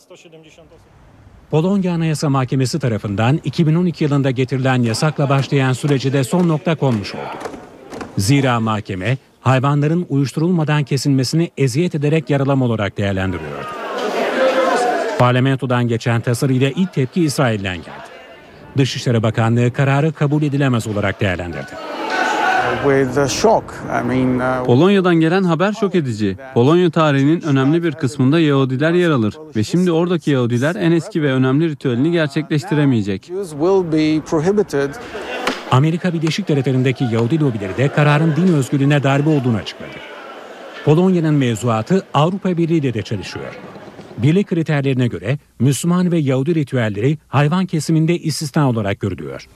Polonya 1.52 1.94
Anayasa 1.94 2.30
Mahkemesi 2.30 2.80
tarafından 2.80 3.40
2012 3.44 4.04
yılında 4.04 4.32
getirilen 4.32 4.84
yasakla 4.84 5.30
başlayan 5.30 5.74
süreci 5.74 6.14
de 6.14 6.24
son 6.24 6.48
nokta 6.48 6.76
konmuş 6.76 7.16
oldu. 7.16 7.59
Zira 8.20 8.60
mahkeme 8.60 9.18
hayvanların 9.42 10.06
uyuşturulmadan 10.10 10.84
kesilmesini 10.84 11.52
eziyet 11.58 11.96
ederek 11.96 12.30
yaralama 12.30 12.66
olarak 12.66 12.98
değerlendiriyordu. 12.98 13.68
Parlamentodan 15.20 15.88
geçen 15.88 16.22
tasarıyla 16.22 16.70
ilk 16.70 16.94
tepki 16.94 17.24
İsrail'den 17.24 17.78
geldi. 17.78 18.10
Dışişleri 18.78 19.24
Bakanlığı 19.24 19.74
kararı 19.74 20.14
kabul 20.14 20.44
edilemez 20.44 20.88
olarak 20.88 21.22
değerlendirdi. 21.22 21.72
Polonya'dan 24.66 25.16
gelen 25.16 25.44
haber 25.44 25.74
şok 25.74 25.96
edici. 25.96 26.38
Polonya 26.54 26.90
tarihinin 26.90 27.42
önemli 27.42 27.84
bir 27.84 27.92
kısmında 27.92 28.40
Yahudiler 28.40 28.94
yer 28.94 29.10
alır 29.10 29.34
ve 29.56 29.64
şimdi 29.64 29.92
oradaki 29.92 30.32
Yahudiler 30.32 30.76
en 30.76 30.92
eski 30.92 31.24
ve 31.24 31.34
önemli 31.34 31.70
ritüelini 31.70 32.12
gerçekleştiremeyecek. 32.12 33.32
Amerika 35.72 36.14
Birleşik 36.14 36.48
Devletleri'ndeki 36.48 37.04
Yahudi 37.04 37.40
lobileri 37.40 37.78
de 37.78 37.88
kararın 37.88 38.36
din 38.36 38.54
özgürlüğüne 38.54 39.04
darbe 39.04 39.30
olduğunu 39.30 39.58
açıkladı. 39.58 39.92
Polonya'nın 40.86 41.34
mevzuatı 41.34 42.06
Avrupa 42.14 42.58
Birliği 42.58 42.78
ile 42.78 42.94
de 42.94 43.02
çalışıyor. 43.02 43.60
Birlik 44.18 44.48
kriterlerine 44.48 45.08
göre 45.08 45.38
Müslüman 45.60 46.12
ve 46.12 46.18
Yahudi 46.18 46.56
ritüelleri 46.56 47.18
hayvan 47.28 47.66
kesiminde 47.66 48.20
istisna 48.20 48.70
olarak 48.70 49.00
görülüyor. 49.00 49.48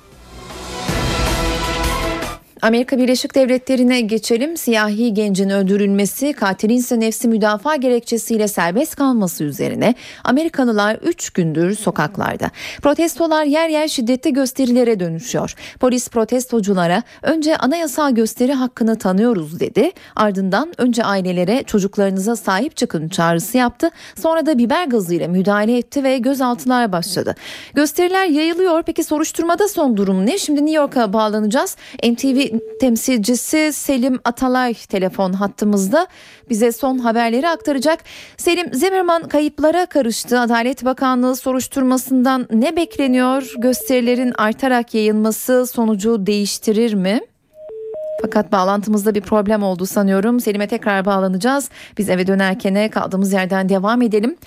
Amerika 2.63 2.97
Birleşik 2.97 3.36
Devletleri'ne 3.36 4.02
geçelim. 4.02 4.58
Siyahi 4.58 5.13
gencin 5.13 5.49
öldürülmesi, 5.49 6.34
katilin 6.34 6.78
ise 6.78 6.99
nefsi 6.99 7.28
müdafaa 7.28 7.76
gerekçesiyle 7.76 8.47
serbest 8.47 8.95
kalması 8.95 9.43
üzerine 9.43 9.95
Amerikalılar 10.23 10.95
3 10.95 11.30
gündür 11.30 11.76
sokaklarda. 11.76 12.52
Protestolar 12.82 13.43
yer 13.43 13.69
yer 13.69 13.88
şiddetli 13.88 14.34
gösterilere 14.34 14.99
dönüşüyor. 14.99 15.56
Polis 15.80 16.10
protestoculara 16.10 17.04
önce 17.21 17.58
anayasal 17.58 18.12
gösteri 18.12 18.54
hakkını 18.54 18.97
tanıyoruz 18.97 19.60
dedi. 19.60 19.91
Ardından 20.15 20.73
önce 20.78 21.04
ailelere 21.04 21.63
çocuklarınıza 21.63 22.36
sahip 22.36 22.78
çıkın 22.78 23.10
çağrısı 23.10 23.58
yaptı. 23.58 23.89
Sonra 24.21 24.45
da 24.45 24.58
biber 24.58 24.88
gazıyla 24.88 25.28
müdahale 25.28 25.78
etti 25.78 26.04
ve 26.04 26.17
gözaltılar 26.17 26.91
başladı. 26.91 27.36
Gösteriler 27.73 28.26
yayılıyor. 28.26 28.84
Peki 28.84 29.04
soruşturmada 29.04 29.67
son 29.67 29.97
durum 29.97 30.26
ne? 30.26 30.38
Şimdi 30.38 30.65
New 30.65 30.76
York'a 30.82 31.13
bağlanacağız. 31.13 31.78
NTV 32.04 32.52
temsilcisi 32.79 33.73
Selim 33.73 34.19
Atalay 34.23 34.73
telefon 34.73 35.33
hattımızda 35.33 36.07
bize 36.49 36.71
son 36.71 36.97
haberleri 36.97 37.49
aktaracak. 37.49 37.99
Selim 38.37 38.73
Zimmerman 38.73 39.27
kayıplara 39.27 39.85
karıştı. 39.85 40.39
Adalet 40.39 40.85
Bakanlığı 40.85 41.35
soruşturmasından 41.35 42.47
ne 42.51 42.75
bekleniyor? 42.75 43.53
Gösterilerin 43.57 44.33
artarak 44.37 44.93
yayılması 44.93 45.67
sonucu 45.67 46.25
değiştirir 46.25 46.93
mi? 46.93 47.19
Fakat 48.21 48.51
bağlantımızda 48.51 49.15
bir 49.15 49.21
problem 49.21 49.63
oldu 49.63 49.85
sanıyorum. 49.85 50.39
Selim'e 50.39 50.67
tekrar 50.67 51.05
bağlanacağız. 51.05 51.69
Biz 51.97 52.09
eve 52.09 52.27
dönerken 52.27 52.89
kaldığımız 52.89 53.33
yerden 53.33 53.69
devam 53.69 54.01
edelim. 54.01 54.37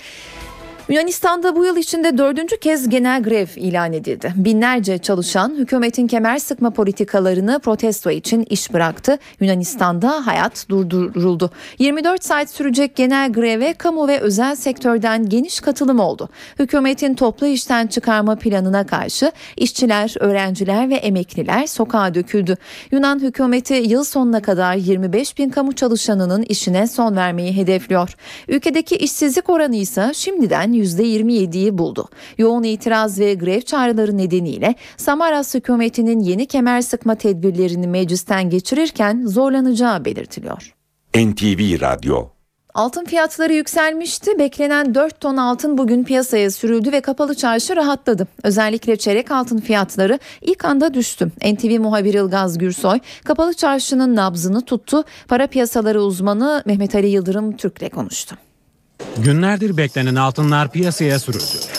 Yunanistan'da 0.89 1.55
bu 1.55 1.65
yıl 1.65 1.77
içinde 1.77 2.17
dördüncü 2.17 2.57
kez 2.57 2.89
genel 2.89 3.23
grev 3.23 3.47
ilan 3.55 3.93
edildi. 3.93 4.33
Binlerce 4.35 4.97
çalışan 4.97 5.55
hükümetin 5.57 6.07
kemer 6.07 6.37
sıkma 6.37 6.69
politikalarını 6.69 7.59
protesto 7.59 8.11
için 8.11 8.45
iş 8.49 8.73
bıraktı. 8.73 9.17
Yunanistan'da 9.39 10.27
hayat 10.27 10.65
durduruldu. 10.69 11.51
24 11.79 12.23
saat 12.23 12.49
sürecek 12.49 12.95
genel 12.95 13.33
greve 13.33 13.73
kamu 13.73 14.07
ve 14.07 14.19
özel 14.19 14.55
sektörden 14.55 15.29
geniş 15.29 15.59
katılım 15.59 15.99
oldu. 15.99 16.29
Hükümetin 16.59 17.15
toplu 17.15 17.47
işten 17.47 17.87
çıkarma 17.87 18.35
planına 18.35 18.85
karşı 18.85 19.31
işçiler, 19.57 20.15
öğrenciler 20.19 20.89
ve 20.89 20.95
emekliler 20.95 21.67
sokağa 21.67 22.13
döküldü. 22.13 22.57
Yunan 22.91 23.19
hükümeti 23.19 23.73
yıl 23.73 24.03
sonuna 24.03 24.41
kadar 24.41 24.75
25 24.75 25.37
bin 25.37 25.49
kamu 25.49 25.73
çalışanının 25.75 26.41
işine 26.41 26.87
son 26.87 27.15
vermeyi 27.15 27.55
hedefliyor. 27.55 28.15
Ülkedeki 28.47 28.95
işsizlik 28.95 29.49
oranı 29.49 29.75
ise 29.75 30.11
şimdiden 30.13 30.76
%27'yi 30.77 31.77
buldu. 31.77 32.09
Yoğun 32.37 32.63
itiraz 32.63 33.19
ve 33.19 33.33
grev 33.33 33.61
çağrıları 33.61 34.17
nedeniyle 34.17 34.75
Samaras 34.97 35.55
hükümetinin 35.55 36.19
yeni 36.19 36.45
kemer 36.45 36.81
sıkma 36.81 37.15
tedbirlerini 37.15 37.87
meclisten 37.87 38.49
geçirirken 38.49 39.25
zorlanacağı 39.25 40.05
belirtiliyor. 40.05 40.73
NTV 41.15 41.81
Radyo 41.81 42.37
Altın 42.77 43.05
fiyatları 43.05 43.53
yükselmişti. 43.53 44.39
Beklenen 44.39 44.95
4 44.95 45.21
ton 45.21 45.37
altın 45.37 45.77
bugün 45.77 46.03
piyasaya 46.03 46.51
sürüldü 46.51 46.91
ve 46.91 47.01
kapalı 47.01 47.35
çarşı 47.35 47.75
rahatladı. 47.75 48.27
Özellikle 48.43 48.95
çeyrek 48.95 49.31
altın 49.31 49.57
fiyatları 49.59 50.19
ilk 50.41 50.65
anda 50.65 50.93
düştü. 50.93 51.31
NTV 51.53 51.79
muhabiri 51.79 52.17
Ilgaz 52.17 52.57
Gürsoy 52.57 52.99
kapalı 53.25 53.53
çarşının 53.53 54.15
nabzını 54.15 54.61
tuttu. 54.61 55.03
Para 55.27 55.47
piyasaları 55.47 56.01
uzmanı 56.01 56.63
Mehmet 56.65 56.95
Ali 56.95 57.07
Yıldırım 57.07 57.57
Türk'le 57.57 57.89
konuştu. 57.93 58.37
Günlerdir 59.17 59.77
beklenen 59.77 60.15
altınlar 60.15 60.71
piyasaya 60.71 61.19
sürüldü. 61.19 61.77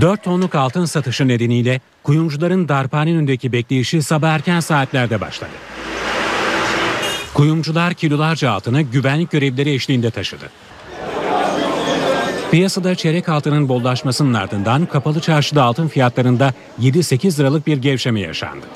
4 0.00 0.22
tonluk 0.22 0.54
altın 0.54 0.84
satışı 0.84 1.28
nedeniyle 1.28 1.80
kuyumcuların 2.02 2.68
darphane 2.68 3.10
önündeki 3.10 3.52
bekleyişi 3.52 4.02
sabah 4.02 4.28
erken 4.28 4.60
saatlerde 4.60 5.20
başladı. 5.20 5.50
Kuyumcular 7.34 7.94
kilolarca 7.94 8.50
altını 8.50 8.82
güvenlik 8.82 9.30
görevlileri 9.30 9.74
eşliğinde 9.74 10.10
taşıdı. 10.10 10.44
Piyasada 12.50 12.94
çeyrek 12.94 13.28
altının 13.28 13.68
bollaşmasının 13.68 14.34
ardından 14.34 14.86
kapalı 14.86 15.20
çarşıda 15.20 15.62
altın 15.62 15.88
fiyatlarında 15.88 16.52
7-8 16.80 17.38
liralık 17.38 17.66
bir 17.66 17.76
gevşeme 17.76 18.20
yaşandı. 18.20 18.66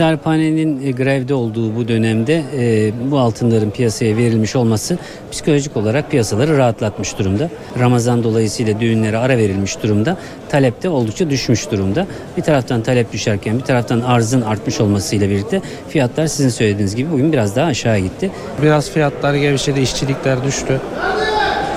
Darphanenin 0.00 0.86
e, 0.86 0.90
grevde 0.90 1.34
olduğu 1.34 1.76
bu 1.76 1.88
dönemde 1.88 2.42
e, 2.56 2.92
bu 3.10 3.18
altınların 3.18 3.70
piyasaya 3.70 4.16
verilmiş 4.16 4.56
olması 4.56 4.98
psikolojik 5.32 5.76
olarak 5.76 6.10
piyasaları 6.10 6.56
rahatlatmış 6.56 7.18
durumda. 7.18 7.50
Ramazan 7.78 8.24
dolayısıyla 8.24 8.80
düğünlere 8.80 9.18
ara 9.18 9.38
verilmiş 9.38 9.82
durumda. 9.82 10.16
Talep 10.48 10.82
de 10.82 10.88
oldukça 10.88 11.30
düşmüş 11.30 11.70
durumda. 11.70 12.06
Bir 12.36 12.42
taraftan 12.42 12.82
talep 12.82 13.12
düşerken 13.12 13.58
bir 13.58 13.64
taraftan 13.64 14.00
arzın 14.00 14.42
artmış 14.42 14.80
olmasıyla 14.80 15.28
birlikte 15.28 15.62
fiyatlar 15.88 16.26
sizin 16.26 16.50
söylediğiniz 16.50 16.96
gibi 16.96 17.12
bugün 17.12 17.32
biraz 17.32 17.56
daha 17.56 17.66
aşağı 17.66 17.98
gitti. 17.98 18.30
Biraz 18.62 18.90
fiyatlar 18.90 19.34
gevşedi, 19.34 19.80
işçilikler 19.80 20.44
düştü. 20.44 20.80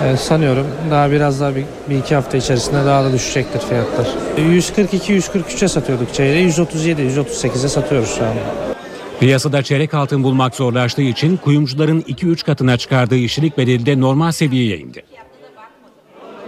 Ee, 0.03 0.17
sanıyorum 0.17 0.67
daha 0.91 1.11
biraz 1.11 1.41
daha 1.41 1.55
bir, 1.55 1.65
bir 1.89 1.97
iki 1.97 2.15
hafta 2.15 2.37
içerisinde 2.37 2.85
daha 2.85 3.03
da 3.03 3.13
düşecektir 3.13 3.59
fiyatlar. 3.59 4.07
142-143'e 4.37 5.67
satıyorduk 5.67 6.13
çeyreği, 6.13 6.49
137-138'e 6.49 7.69
satıyoruz 7.69 8.15
şu 8.17 8.23
anda. 8.25 8.39
Piyasada 9.19 9.63
çeyrek 9.63 9.93
altın 9.93 10.23
bulmak 10.23 10.55
zorlaştığı 10.55 11.01
için 11.01 11.37
kuyumcuların 11.37 12.01
2-3 12.01 12.45
katına 12.45 12.77
çıkardığı 12.77 13.15
işçilik 13.15 13.57
bedeli 13.57 13.85
de 13.85 13.99
normal 13.99 14.31
seviyeye 14.31 14.77
indi. 14.77 15.03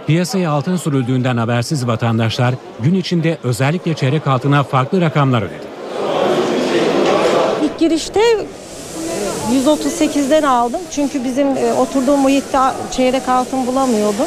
Piyasaya 0.06 0.50
altın 0.50 0.76
sürüldüğünden 0.76 1.36
habersiz 1.36 1.86
vatandaşlar 1.86 2.54
gün 2.80 2.94
içinde 2.94 3.38
özellikle 3.44 3.94
çeyrek 3.94 4.26
altına 4.26 4.62
farklı 4.62 5.00
rakamlar 5.00 5.42
ödedi. 5.42 5.66
İlk 7.64 7.78
girişte 7.78 8.20
138'den 9.52 10.42
aldım. 10.42 10.80
Çünkü 10.90 11.24
bizim 11.24 11.46
e, 11.46 11.72
oturduğum 11.72 12.20
muhitte 12.20 12.58
çeyrek 12.90 13.28
altın 13.28 13.66
bulamıyordum. 13.66 14.26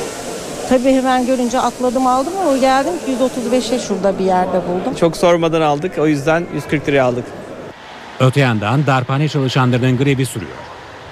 Tabii 0.69 0.93
hemen 0.93 1.25
görünce 1.25 1.59
atladım 1.59 2.07
aldım 2.07 2.33
ama 2.41 2.57
geldim 2.57 2.93
135'e 3.19 3.79
şurada 3.79 4.19
bir 4.19 4.25
yerde 4.25 4.61
buldum. 4.67 4.95
Çok 4.99 5.17
sormadan 5.17 5.61
aldık 5.61 5.97
o 5.97 6.07
yüzden 6.07 6.45
140 6.55 6.87
liraya 6.87 7.01
aldık. 7.01 7.25
Öte 8.19 8.39
yandan 8.39 8.85
darphane 8.87 9.29
çalışanlarının 9.29 9.97
grevi 9.97 10.25
sürüyor. 10.25 10.51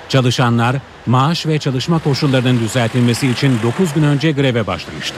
Çalışanlar 0.09 0.75
maaş 1.05 1.47
ve 1.47 1.59
çalışma 1.59 1.99
koşullarının 1.99 2.59
düzeltilmesi 2.59 3.27
için 3.27 3.59
9 3.63 3.93
gün 3.93 4.03
önce 4.03 4.31
greve 4.31 4.67
başlamıştı. 4.67 5.15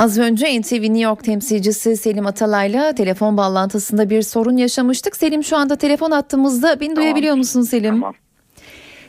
Az 0.00 0.18
önce 0.18 0.60
NTV 0.60 0.82
New 0.82 1.00
York 1.00 1.24
temsilcisi 1.24 1.96
Selim 1.96 2.26
Atalay'la 2.26 2.92
telefon 2.92 3.36
bağlantısında 3.36 4.10
bir 4.10 4.22
sorun 4.22 4.56
yaşamıştık. 4.56 5.16
Selim 5.16 5.44
şu 5.44 5.56
anda 5.56 5.76
telefon 5.76 6.10
attığımızda 6.10 6.80
beni 6.80 6.96
duyabiliyor 6.96 7.34
musun 7.34 7.62
Selim? 7.62 7.94
Tamam. 7.94 8.14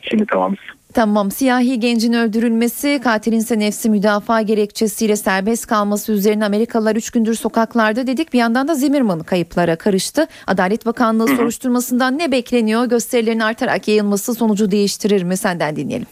Şimdi 0.02 0.26
tamam. 0.26 0.54
Tamam. 0.94 1.30
Siyahi 1.30 1.80
gencin 1.80 2.12
öldürülmesi, 2.12 3.00
katilin 3.04 3.38
ise 3.38 3.58
nefsi 3.58 3.90
müdafaa 3.90 4.42
gerekçesiyle 4.42 5.16
serbest 5.16 5.66
kalması 5.66 6.12
üzerine 6.12 6.44
Amerikalılar 6.44 6.96
3 6.96 7.10
gündür 7.10 7.34
sokaklarda 7.34 8.06
dedik. 8.06 8.32
Bir 8.32 8.38
yandan 8.38 8.68
da 8.68 8.74
Zimmerman 8.74 9.22
kayıplara 9.22 9.76
karıştı. 9.76 10.26
Adalet 10.46 10.86
Bakanlığı 10.86 11.28
soruşturmasından 11.28 12.18
ne 12.18 12.32
bekleniyor? 12.32 12.84
Gösterilerin 12.84 13.40
artarak 13.40 13.88
yayılması 13.88 14.34
sonucu 14.34 14.70
değiştirir 14.70 15.22
mi? 15.22 15.36
Senden 15.36 15.76
dinleyelim. 15.76 16.06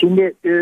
Şimdi 0.00 0.34
e, 0.44 0.52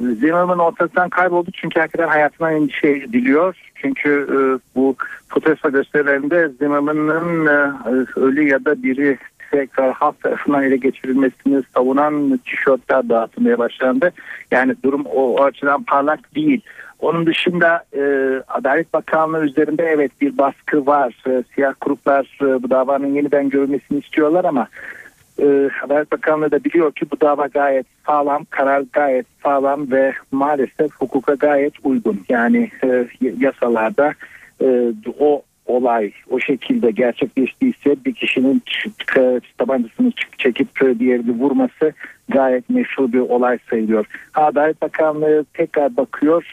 Zimmerman 0.00 0.58
ortadan 0.58 1.08
kayboldu 1.08 1.50
çünkü 1.54 1.80
herkes 1.80 2.06
hayatına 2.06 2.52
endişe 2.52 2.88
ediliyor. 2.88 3.56
Çünkü 3.74 4.26
e, 4.30 4.38
bu 4.74 4.96
protesto 5.28 5.72
gösterilerinde 5.72 6.48
Zimmerman'ın 6.48 7.46
e, 7.46 7.72
ölü 8.16 8.48
ya 8.48 8.64
da 8.64 8.82
biri 8.82 9.18
tekrar 9.50 9.92
halk 9.92 10.22
tarafından 10.22 10.62
ele 10.62 10.76
geçirilmesini 10.76 11.62
savunan 11.74 12.40
tişörtler 12.46 13.08
dağıtılmaya 13.08 13.58
başlandı. 13.58 14.12
Yani 14.50 14.74
durum 14.84 15.04
o 15.06 15.42
açıdan 15.42 15.82
parlak 15.82 16.34
değil. 16.34 16.60
Onun 16.98 17.26
dışında 17.26 17.84
e, 17.96 18.02
Adalet 18.48 18.92
Bakanlığı 18.92 19.44
üzerinde 19.44 19.84
evet 19.84 20.12
bir 20.20 20.38
baskı 20.38 20.86
var. 20.86 21.14
E, 21.26 21.42
siyah 21.54 21.74
gruplar 21.80 22.38
e, 22.42 22.62
bu 22.62 22.70
davanın 22.70 23.14
yeniden 23.14 23.48
görülmesini 23.48 23.98
istiyorlar 23.98 24.44
ama 24.44 24.68
e, 25.40 25.70
Adalet 25.84 26.12
Bakanlığı 26.12 26.50
da 26.50 26.64
biliyor 26.64 26.92
ki 26.92 27.06
bu 27.12 27.20
dava 27.20 27.46
gayet 27.46 27.86
sağlam, 28.06 28.44
karar 28.50 28.84
gayet 28.92 29.26
sağlam 29.42 29.90
ve 29.90 30.12
maalesef 30.32 30.92
hukuka 30.98 31.34
gayet 31.34 31.74
uygun. 31.84 32.20
Yani 32.28 32.70
e, 32.84 33.06
yasalarda 33.38 34.14
e, 34.62 34.92
o 35.18 35.42
olay 35.66 36.12
o 36.30 36.40
şekilde 36.40 36.90
gerçekleştiyse 36.90 37.96
bir 38.04 38.14
kişinin 38.14 38.62
tabancasını 39.58 40.12
çekip 40.38 40.98
diğerini 40.98 41.30
vurması 41.30 41.92
gayet 42.28 42.70
meşhur 42.70 43.12
bir 43.12 43.18
olay 43.18 43.58
sayılıyor. 43.70 44.06
Adalet 44.34 44.82
Bakanlığı 44.82 45.44
tekrar 45.54 45.96
bakıyor 45.96 46.44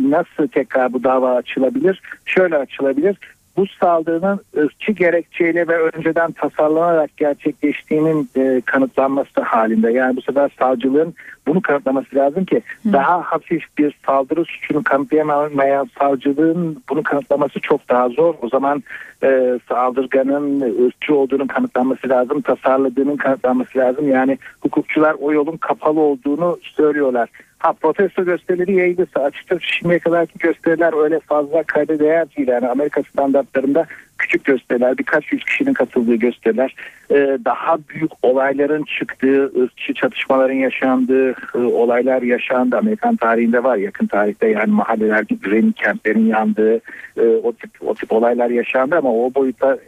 nasıl 0.00 0.48
tekrar 0.48 0.92
bu 0.92 1.04
dava 1.04 1.34
açılabilir? 1.34 2.02
Şöyle 2.26 2.56
açılabilir 2.56 3.16
bu 3.56 3.64
saldırının 3.80 4.40
ırkçı 4.56 4.92
gerekçeyle 4.92 5.68
ve 5.68 5.78
önceden 5.78 6.32
tasarlanarak 6.32 7.16
gerçekleştiğinin 7.16 8.28
e, 8.36 8.60
kanıtlanması 8.64 9.40
halinde. 9.40 9.92
Yani 9.92 10.16
bu 10.16 10.22
sefer 10.22 10.50
savcılığın 10.58 11.14
bunu 11.46 11.62
kanıtlaması 11.62 12.16
lazım 12.16 12.44
ki 12.44 12.62
Hı. 12.82 12.92
daha 12.92 13.22
hafif 13.22 13.62
bir 13.78 13.94
saldırı 14.06 14.44
suçunu 14.44 14.82
kanıtlayamayan 14.82 15.88
savcılığın 15.98 16.82
bunu 16.88 17.02
kanıtlaması 17.02 17.60
çok 17.60 17.88
daha 17.88 18.08
zor. 18.08 18.34
O 18.42 18.48
zaman 18.48 18.82
e, 19.22 19.58
saldırganın 19.68 20.60
ırkçı 20.86 21.14
olduğunu 21.14 21.46
kanıtlanması 21.46 22.08
lazım, 22.08 22.40
tasarladığının 22.40 23.16
kanıtlanması 23.16 23.78
lazım. 23.78 24.08
Yani 24.08 24.38
hukukçular 24.60 25.16
o 25.20 25.32
yolun 25.32 25.56
kapalı 25.56 26.00
olduğunu 26.00 26.58
söylüyorlar. 26.62 27.28
Ha 27.58 27.72
protesto 27.72 28.24
gösterileri 28.24 28.74
yayılırsa 28.74 29.20
açıkçası 29.20 29.62
şimdiye 29.62 29.98
kadarki 29.98 30.38
gösteriler 30.38 31.02
öyle 31.02 31.20
fazla 31.20 31.62
kayda 31.62 31.98
değer 31.98 32.26
değil. 32.36 32.48
Yani 32.48 32.68
Amerika 32.68 33.02
standartlarında 33.02 33.86
küçük 34.22 34.44
gösteriler, 34.44 34.98
birkaç 34.98 35.32
yüz 35.32 35.44
kişinin 35.44 35.72
katıldığı 35.72 36.14
gösteriler, 36.14 36.74
e, 37.10 37.38
daha 37.44 37.78
büyük 37.88 38.10
olayların 38.22 38.84
çıktığı, 38.98 39.44
ırkçı 39.62 39.94
çatışmaların 39.94 40.54
yaşandığı 40.54 41.30
e, 41.30 41.58
olaylar 41.58 42.22
yaşandı. 42.22 42.76
Amerikan 42.76 43.16
tarihinde 43.16 43.64
var, 43.64 43.76
yakın 43.76 44.06
tarihte 44.06 44.48
yani 44.48 44.70
mahalleler 44.72 45.22
gibi 45.22 45.72
kentlerin 45.72 46.26
yandığı 46.26 46.76
e, 47.16 47.22
o 47.42 47.52
tip 47.52 47.70
o 47.80 47.94
tip 47.94 48.12
olaylar 48.12 48.50
yaşandı 48.50 48.96
ama 48.96 49.12
o 49.12 49.34
boyuta 49.34 49.78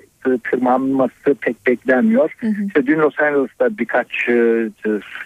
tırmanması 0.51 1.35
pek 1.41 1.67
beklenmiyor. 1.67 2.35
Hı 2.41 2.47
hı. 2.47 2.65
İşte 2.67 2.87
dün 2.87 2.99
Los 2.99 3.21
Angeles'ta 3.21 3.79
birkaç 3.79 4.09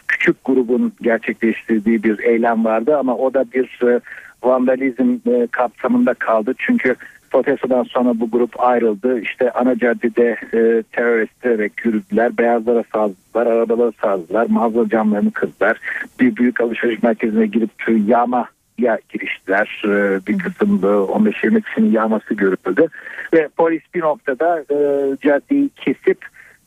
küçük 0.08 0.44
grubun 0.44 0.92
gerçekleştirdiği 1.02 2.02
bir 2.02 2.18
eylem 2.18 2.64
vardı 2.64 2.96
ama 2.96 3.16
o 3.16 3.34
da 3.34 3.44
bir 3.54 3.78
vandalizm 4.42 5.18
kapsamında 5.50 6.14
kaldı. 6.14 6.54
Çünkü 6.58 6.96
protestodan 7.30 7.82
sonra 7.82 8.20
bu 8.20 8.30
grup 8.30 8.60
ayrıldı. 8.60 9.20
İşte 9.20 9.52
ana 9.52 9.78
caddede 9.78 10.36
e, 10.54 10.82
terör 10.92 11.26
ederek 11.44 11.72
yürüdüler. 11.84 12.38
Beyazlara 12.38 12.84
saldırdılar, 12.92 13.46
arabalara 13.46 13.92
saldırdılar. 14.02 14.46
Mağaza 14.50 14.88
camlarını 14.88 15.30
kırdılar. 15.30 15.80
Bir 16.20 16.36
büyük 16.36 16.60
alışveriş 16.60 17.02
merkezine 17.02 17.46
girip 17.46 17.70
yağma 18.06 18.48
ya 18.78 18.98
giriştiler. 19.08 19.82
Ee, 19.84 20.26
bir 20.26 20.38
kısım 20.38 20.80
e, 20.82 20.86
15-20 20.86 21.62
kişinin 21.62 21.92
yağması 21.92 22.34
görüldü. 22.34 22.86
Ve 23.32 23.48
polis 23.56 23.82
bir 23.94 24.00
noktada 24.00 24.60
e, 24.60 24.76
caddeyi 25.16 25.68
kesip 25.68 26.18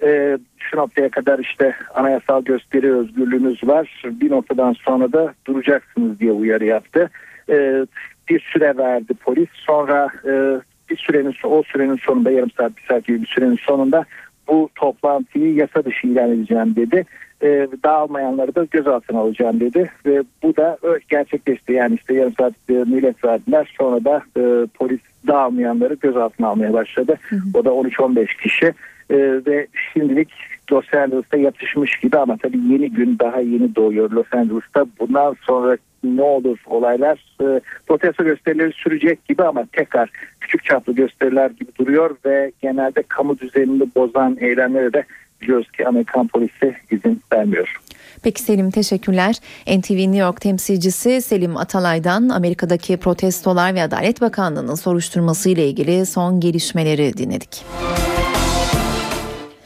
e, 0.03 0.37
şu 0.57 0.77
noktaya 0.77 1.09
kadar 1.09 1.39
işte 1.39 1.75
anayasal 1.95 2.43
gösteri 2.43 2.93
özgürlüğünüz 2.93 3.67
var. 3.67 4.03
Bir 4.05 4.31
noktadan 4.31 4.73
sonra 4.73 5.13
da 5.13 5.33
duracaksınız 5.47 6.19
diye 6.19 6.31
uyarı 6.31 6.65
yaptı. 6.65 7.09
E, 7.49 7.85
bir 8.29 8.39
süre 8.39 8.77
verdi 8.77 9.13
polis. 9.13 9.49
Sonra 9.53 10.09
e, 10.25 10.61
bir 10.89 10.97
sürenin 10.97 11.35
o 11.43 11.63
sürenin 11.63 11.97
sonunda 11.97 12.31
yarım 12.31 12.51
saat 12.51 12.77
bir 12.77 12.83
saat 12.87 13.05
gibi 13.05 13.21
bir 13.21 13.27
sürenin 13.27 13.59
sonunda 13.61 14.05
bu 14.47 14.69
toplantıyı 14.75 15.53
yasa 15.53 15.85
dışı 15.85 16.07
ilan 16.07 16.31
edeceğim 16.31 16.75
dedi. 16.75 17.05
E, 17.43 17.67
dağılmayanları 17.83 18.55
da 18.55 18.65
gözaltına 18.71 19.19
alacağım 19.19 19.59
dedi 19.59 19.91
ve 20.05 20.23
bu 20.43 20.55
da 20.55 20.77
gerçekleşti. 21.09 21.73
Yani 21.73 21.95
işte 21.95 22.13
yarım 22.13 22.33
saat 22.39 22.53
e, 22.69 22.73
millet 22.73 23.25
verdiler 23.25 23.73
sonra 23.77 24.05
da 24.05 24.21
e, 24.37 24.67
polis 24.73 24.99
dağılmayanları 25.27 25.93
gözaltına 25.93 26.47
almaya 26.47 26.73
başladı. 26.73 27.15
O 27.53 27.65
da 27.65 27.69
13-15 27.69 28.41
kişi 28.41 28.73
E, 29.11 29.45
ve 29.45 29.67
şimdilik 29.93 30.29
Los 30.71 30.93
Angeles'ta 30.93 31.37
yatışmış 31.37 31.99
gibi 31.99 32.17
ama 32.17 32.37
tabii 32.37 32.57
yeni 32.57 32.91
gün 32.91 33.19
daha 33.19 33.39
yeni 33.39 33.75
doğuyor 33.75 34.11
Los 34.11 34.33
Angeles'ta. 34.33 34.85
Bundan 34.99 35.35
sonra 35.41 35.77
ne 36.03 36.21
olur 36.21 36.57
olaylar 36.65 37.35
e, 37.41 37.61
protesto 37.87 38.23
gösterileri 38.23 38.73
sürecek 38.73 39.25
gibi 39.25 39.43
ama 39.43 39.65
tekrar 39.71 40.09
küçük 40.39 40.63
çaplı 40.63 40.93
gösteriler 40.93 41.49
gibi 41.49 41.71
duruyor 41.79 42.15
ve 42.25 42.51
genelde 42.61 43.03
kamu 43.03 43.39
düzenini 43.39 43.83
bozan 43.95 44.37
eylemlere 44.39 44.93
de 44.93 45.05
biliyoruz 45.41 45.71
ki 45.71 45.87
Amerikan 45.87 46.27
polisi 46.27 46.75
izin 46.91 47.21
vermiyor. 47.33 47.81
Peki 48.23 48.41
Selim 48.41 48.71
teşekkürler. 48.71 49.35
NTV 49.67 49.97
New 49.97 50.17
York 50.17 50.41
temsilcisi 50.41 51.21
Selim 51.21 51.57
Atalay'dan 51.57 52.29
Amerika'daki 52.29 52.97
protestolar 52.97 53.75
ve 53.75 53.81
Adalet 53.81 54.21
Bakanlığı'nın 54.21 54.75
soruşturması 54.75 55.49
ile 55.49 55.67
ilgili 55.67 56.05
son 56.05 56.39
gelişmeleri 56.39 57.17
dinledik. 57.17 57.65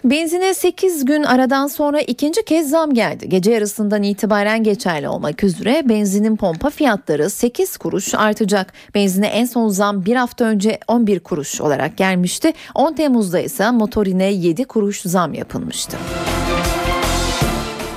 Benzine 0.06 0.54
8 0.54 1.06
gün 1.06 1.24
aradan 1.24 1.68
sonra 1.68 2.02
ikinci 2.02 2.46
kez 2.46 2.70
zam 2.70 2.94
geldi. 2.94 3.30
Gece 3.30 3.52
yarısından 3.52 4.04
itibaren 4.04 4.64
geçerli 4.64 5.10
olmak 5.10 5.44
üzere 5.44 5.90
benzinin 5.90 6.36
pompa 6.36 6.70
fiyatları 6.70 7.30
8 7.30 7.78
kuruş 7.78 8.14
artacak. 8.14 8.74
Benzine 8.96 9.28
en 9.28 9.46
son 9.46 9.68
zam 9.68 10.06
bir 10.06 10.16
hafta 10.16 10.46
önce 10.46 10.80
11 10.88 11.20
kuruş 11.20 11.62
olarak 11.62 11.98
gelmişti. 11.98 12.54
10 12.76 12.94
Temmuz'da 12.94 13.40
ise 13.40 13.72
motorine 13.72 14.32
7 14.32 14.66
kuruş 14.66 15.02
zam 15.02 15.34
yapılmıştı. 15.34 15.98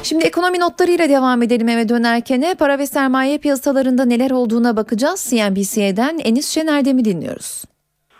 Şimdi 0.02 0.24
ekonomi 0.24 0.60
notlarıyla 0.60 1.08
devam 1.08 1.42
edelim 1.42 1.68
eve 1.68 1.88
dönerken 1.88 2.54
para 2.58 2.78
ve 2.78 2.86
sermaye 2.86 3.38
piyasalarında 3.38 4.04
neler 4.04 4.30
olduğuna 4.30 4.76
bakacağız. 4.76 5.26
CNBC'den 5.30 6.18
Enis 6.24 6.48
Şener'demi 6.48 7.04
dinliyoruz. 7.04 7.64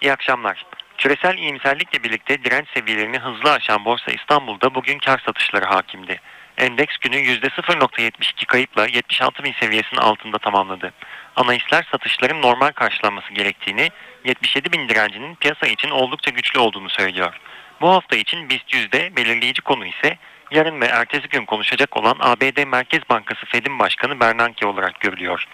İyi 0.02 0.12
akşamlar. 0.12 0.67
Küresel 0.98 1.38
iyimserlikle 1.38 2.02
birlikte 2.04 2.44
direnç 2.44 2.66
seviyelerini 2.74 3.18
hızlı 3.18 3.52
aşan 3.52 3.84
Borsa 3.84 4.12
İstanbul'da 4.12 4.74
bugün 4.74 4.98
kar 4.98 5.22
satışları 5.26 5.64
hakimdi. 5.64 6.20
Endeks 6.58 6.96
günü 6.96 7.16
%0.72 7.16 8.46
kayıpla 8.46 8.86
76 8.86 9.44
bin 9.44 9.52
seviyesinin 9.52 10.00
altında 10.00 10.38
tamamladı. 10.38 10.92
Analistler 11.36 11.86
satışların 11.90 12.42
normal 12.42 12.70
karşılanması 12.70 13.34
gerektiğini, 13.34 13.90
77 14.24 14.72
bin 14.72 14.88
direncinin 14.88 15.34
piyasa 15.34 15.66
için 15.66 15.90
oldukça 15.90 16.30
güçlü 16.30 16.60
olduğunu 16.60 16.90
söylüyor. 16.90 17.40
Bu 17.80 17.88
hafta 17.88 18.16
için 18.16 18.50
BIST 18.50 18.74
yüzde 18.74 19.16
belirleyici 19.16 19.62
konu 19.62 19.86
ise 19.86 20.18
yarın 20.50 20.80
ve 20.80 20.86
ertesi 20.86 21.28
gün 21.28 21.44
konuşacak 21.44 21.96
olan 21.96 22.16
ABD 22.20 22.64
Merkez 22.66 23.02
Bankası 23.10 23.46
Fed'in 23.46 23.78
Başkanı 23.78 24.20
Bernanke 24.20 24.66
olarak 24.66 25.00
görülüyor. 25.00 25.46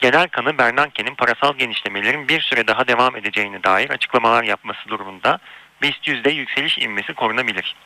Genel 0.00 0.28
kanı 0.28 0.58
Bernanke'nin 0.58 1.14
parasal 1.14 1.54
genişlemelerin 1.54 2.28
bir 2.28 2.40
süre 2.40 2.66
daha 2.66 2.88
devam 2.88 3.16
edeceğine 3.16 3.62
dair 3.62 3.90
açıklamalar 3.90 4.44
yapması 4.44 4.88
durumunda 4.88 5.38
BIST 5.82 6.08
yüzde 6.08 6.30
yükseliş 6.30 6.78
inmesi 6.78 7.14
korunabilir. 7.14 7.76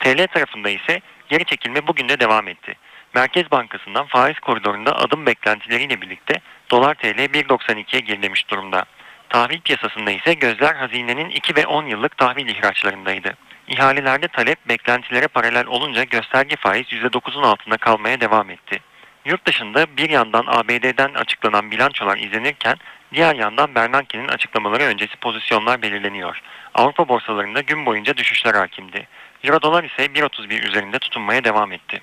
TL 0.00 0.26
tarafında 0.26 0.70
ise 0.70 1.00
geri 1.28 1.44
çekilme 1.44 1.86
bugün 1.86 2.08
de 2.08 2.20
devam 2.20 2.48
etti. 2.48 2.74
Merkez 3.14 3.50
Bankası'ndan 3.50 4.06
faiz 4.06 4.40
koridorunda 4.40 4.96
adım 4.96 5.26
beklentileriyle 5.26 6.00
birlikte 6.00 6.40
dolar 6.70 6.94
TL 6.94 7.18
1.92'ye 7.18 8.00
gerilemiş 8.00 8.50
durumda. 8.50 8.84
Tahvil 9.28 9.60
piyasasında 9.60 10.10
ise 10.10 10.34
gözler 10.34 10.74
hazinenin 10.74 11.30
2 11.30 11.56
ve 11.56 11.66
10 11.66 11.86
yıllık 11.86 12.16
tahvil 12.16 12.48
ihraçlarındaydı. 12.48 13.36
İhalelerde 13.68 14.28
talep 14.28 14.68
beklentilere 14.68 15.28
paralel 15.28 15.66
olunca 15.66 16.04
gösterge 16.04 16.56
faiz 16.56 16.86
%9'un 16.86 17.42
altında 17.42 17.76
kalmaya 17.76 18.20
devam 18.20 18.50
etti. 18.50 18.80
Yurt 19.24 19.46
dışında 19.46 19.86
bir 19.96 20.10
yandan 20.10 20.44
ABD'den 20.46 21.14
açıklanan 21.14 21.70
bilançolar 21.70 22.18
izlenirken 22.18 22.76
diğer 23.14 23.34
yandan 23.34 23.74
Bernanke'nin 23.74 24.28
açıklamaları 24.28 24.82
öncesi 24.82 25.16
pozisyonlar 25.16 25.82
belirleniyor. 25.82 26.40
Avrupa 26.74 27.08
borsalarında 27.08 27.60
gün 27.60 27.86
boyunca 27.86 28.16
düşüşler 28.16 28.54
hakimdi. 28.54 29.08
Euro 29.44 29.62
dolar 29.62 29.84
ise 29.84 30.06
1.31 30.06 30.68
üzerinde 30.68 30.98
tutunmaya 30.98 31.44
devam 31.44 31.72
etti. 31.72 32.02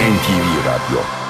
NTV 0.00 0.66
Radyo 0.66 1.25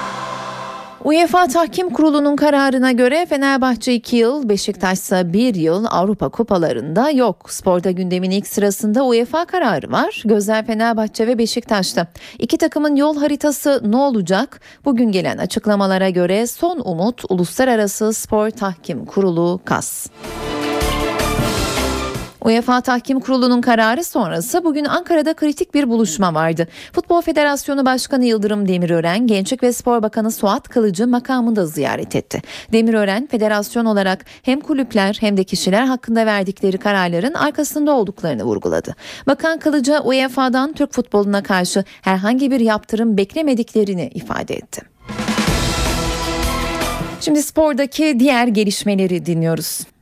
UEFA 1.07 1.47
Tahkim 1.47 1.89
Kurulu'nun 1.89 2.35
kararına 2.35 2.91
göre 2.91 3.25
Fenerbahçe 3.25 3.93
2 3.93 4.15
yıl, 4.15 4.49
Beşiktaş 4.49 4.97
ise 4.97 5.33
1 5.33 5.55
yıl 5.55 5.85
Avrupa 5.89 6.29
kupalarında 6.29 7.09
yok. 7.09 7.51
Sporda 7.51 7.91
gündemin 7.91 8.31
ilk 8.31 8.47
sırasında 8.47 9.05
UEFA 9.05 9.45
kararı 9.45 9.91
var. 9.91 10.23
Gözler 10.25 10.65
Fenerbahçe 10.65 11.27
ve 11.27 11.37
Beşiktaş'ta. 11.37 12.07
İki 12.39 12.57
takımın 12.57 12.95
yol 12.95 13.17
haritası 13.17 13.81
ne 13.85 13.97
olacak? 13.97 14.61
Bugün 14.85 15.11
gelen 15.11 15.37
açıklamalara 15.37 16.09
göre 16.09 16.47
son 16.47 16.81
umut 16.85 17.23
Uluslararası 17.29 18.13
Spor 18.13 18.49
Tahkim 18.49 19.05
Kurulu 19.05 19.59
KAS. 19.65 20.07
UEFA 22.47 22.81
Tahkim 22.81 23.19
Kurulu'nun 23.19 23.61
kararı 23.61 24.03
sonrası 24.03 24.63
bugün 24.63 24.85
Ankara'da 24.85 25.33
kritik 25.33 25.73
bir 25.73 25.89
buluşma 25.89 26.33
vardı. 26.33 26.67
Futbol 26.93 27.21
Federasyonu 27.21 27.85
Başkanı 27.85 28.25
Yıldırım 28.25 28.67
Demirören, 28.67 29.27
Gençlik 29.27 29.63
ve 29.63 29.73
Spor 29.73 30.03
Bakanı 30.03 30.31
Suat 30.31 30.69
Kılıcı 30.69 31.07
makamında 31.07 31.65
ziyaret 31.65 32.15
etti. 32.15 32.41
Demirören, 32.73 33.27
federasyon 33.27 33.85
olarak 33.85 34.25
hem 34.41 34.59
kulüpler 34.59 35.17
hem 35.19 35.37
de 35.37 35.43
kişiler 35.43 35.85
hakkında 35.85 36.25
verdikleri 36.25 36.77
kararların 36.77 37.33
arkasında 37.33 37.91
olduklarını 37.91 38.43
vurguladı. 38.43 38.95
Bakan 39.27 39.59
Kılıcı 39.59 39.99
UEFA'dan 40.03 40.73
Türk 40.73 40.93
futboluna 40.93 41.43
karşı 41.43 41.83
herhangi 42.01 42.51
bir 42.51 42.59
yaptırım 42.59 43.17
beklemediklerini 43.17 44.11
ifade 44.13 44.53
etti. 44.53 44.81
Şimdi 47.21 47.43
spordaki 47.43 48.15
diğer 48.19 48.47
gelişmeleri 48.47 49.25
dinliyoruz. 49.25 49.96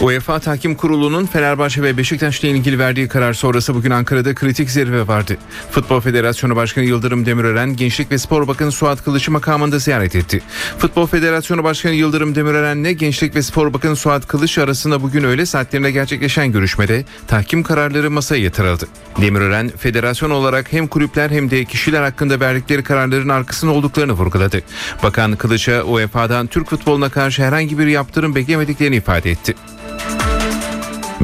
UEFA 0.00 0.38
Tahkim 0.38 0.74
Kurulu'nun 0.74 1.26
Fenerbahçe 1.26 1.82
ve 1.82 1.96
Beşiktaş'la 1.96 2.48
ilgili 2.48 2.78
verdiği 2.78 3.08
karar 3.08 3.32
sonrası 3.32 3.74
bugün 3.74 3.90
Ankara'da 3.90 4.34
kritik 4.34 4.70
zirve 4.70 5.08
vardı. 5.08 5.36
Futbol 5.70 6.00
Federasyonu 6.00 6.56
Başkanı 6.56 6.84
Yıldırım 6.84 7.26
Demirören, 7.26 7.76
Gençlik 7.76 8.10
ve 8.10 8.18
Spor 8.18 8.48
Bakanı 8.48 8.72
Suat 8.72 9.04
Kılıç'ı 9.04 9.30
makamında 9.30 9.78
ziyaret 9.78 10.16
etti. 10.16 10.42
Futbol 10.78 11.06
Federasyonu 11.06 11.64
Başkanı 11.64 11.94
Yıldırım 11.94 12.34
Demirören'le 12.34 12.92
Gençlik 12.92 13.34
ve 13.34 13.42
Spor 13.42 13.72
Bakanı 13.72 13.96
Suat 13.96 14.26
Kılıç 14.26 14.58
arasında 14.58 15.02
bugün 15.02 15.24
öğle 15.24 15.46
saatlerinde 15.46 15.90
gerçekleşen 15.90 16.52
görüşmede 16.52 17.04
tahkim 17.26 17.62
kararları 17.62 18.10
masaya 18.10 18.42
yatırıldı. 18.42 18.88
Demirören, 19.20 19.68
federasyon 19.68 20.30
olarak 20.30 20.72
hem 20.72 20.86
kulüpler 20.86 21.30
hem 21.30 21.50
de 21.50 21.64
kişiler 21.64 22.02
hakkında 22.02 22.40
verdikleri 22.40 22.82
kararların 22.82 23.28
arkasında 23.28 23.70
olduklarını 23.70 24.12
vurguladı. 24.12 24.62
Bakan 25.02 25.36
Kılıç'a 25.36 25.82
UEFA'dan 25.82 26.46
Türk 26.46 26.70
futboluna 26.70 27.08
karşı 27.08 27.42
herhangi 27.42 27.78
bir 27.78 27.86
yaptırım 27.86 28.34
beklemediklerini 28.34 28.96
ifade 28.96 29.30
etti. 29.30 29.54
Bye. 30.00 30.39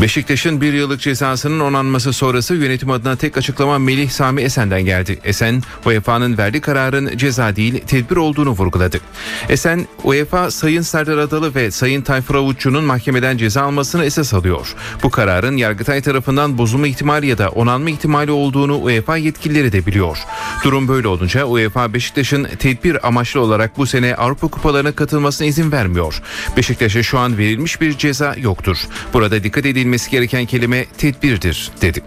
Beşiktaş'ın 0.00 0.60
bir 0.60 0.72
yıllık 0.72 1.00
cezasının 1.00 1.60
onanması 1.60 2.12
sonrası 2.12 2.54
yönetim 2.54 2.90
adına 2.90 3.16
tek 3.16 3.38
açıklama 3.38 3.78
Melih 3.78 4.10
Sami 4.10 4.42
Esen'den 4.42 4.84
geldi. 4.84 5.18
Esen, 5.24 5.62
UEFA'nın 5.86 6.38
verdiği 6.38 6.60
kararın 6.60 7.16
ceza 7.16 7.56
değil 7.56 7.80
tedbir 7.86 8.16
olduğunu 8.16 8.50
vurguladı. 8.50 9.00
Esen, 9.48 9.86
UEFA 10.04 10.50
Sayın 10.50 10.82
Serdar 10.82 11.18
Adalı 11.18 11.54
ve 11.54 11.70
Sayın 11.70 12.02
Tayfur 12.02 12.34
Avutçu'nun 12.34 12.84
mahkemeden 12.84 13.36
ceza 13.36 13.62
almasını 13.62 14.04
esas 14.04 14.34
alıyor. 14.34 14.74
Bu 15.02 15.10
kararın 15.10 15.56
Yargıtay 15.56 16.00
tarafından 16.00 16.58
bozulma 16.58 16.86
ihtimali 16.86 17.26
ya 17.26 17.38
da 17.38 17.48
onanma 17.48 17.90
ihtimali 17.90 18.30
olduğunu 18.30 18.82
UEFA 18.82 19.16
yetkilileri 19.16 19.72
de 19.72 19.86
biliyor. 19.86 20.18
Durum 20.64 20.88
böyle 20.88 21.08
olunca 21.08 21.44
UEFA 21.44 21.94
Beşiktaş'ın 21.94 22.44
tedbir 22.44 23.06
amaçlı 23.06 23.40
olarak 23.40 23.78
bu 23.78 23.86
sene 23.86 24.14
Avrupa 24.14 24.48
Kupalarına 24.48 24.92
katılmasına 24.92 25.46
izin 25.46 25.72
vermiyor. 25.72 26.22
Beşiktaş'a 26.56 27.02
şu 27.02 27.18
an 27.18 27.38
verilmiş 27.38 27.80
bir 27.80 27.98
ceza 27.98 28.34
yoktur. 28.38 28.76
Burada 29.12 29.44
dikkat 29.44 29.66
edilmesi 29.86 30.10
gereken 30.10 30.46
kelime 30.46 30.86
tedbirdir 30.98 31.70
dedi. 31.82 32.02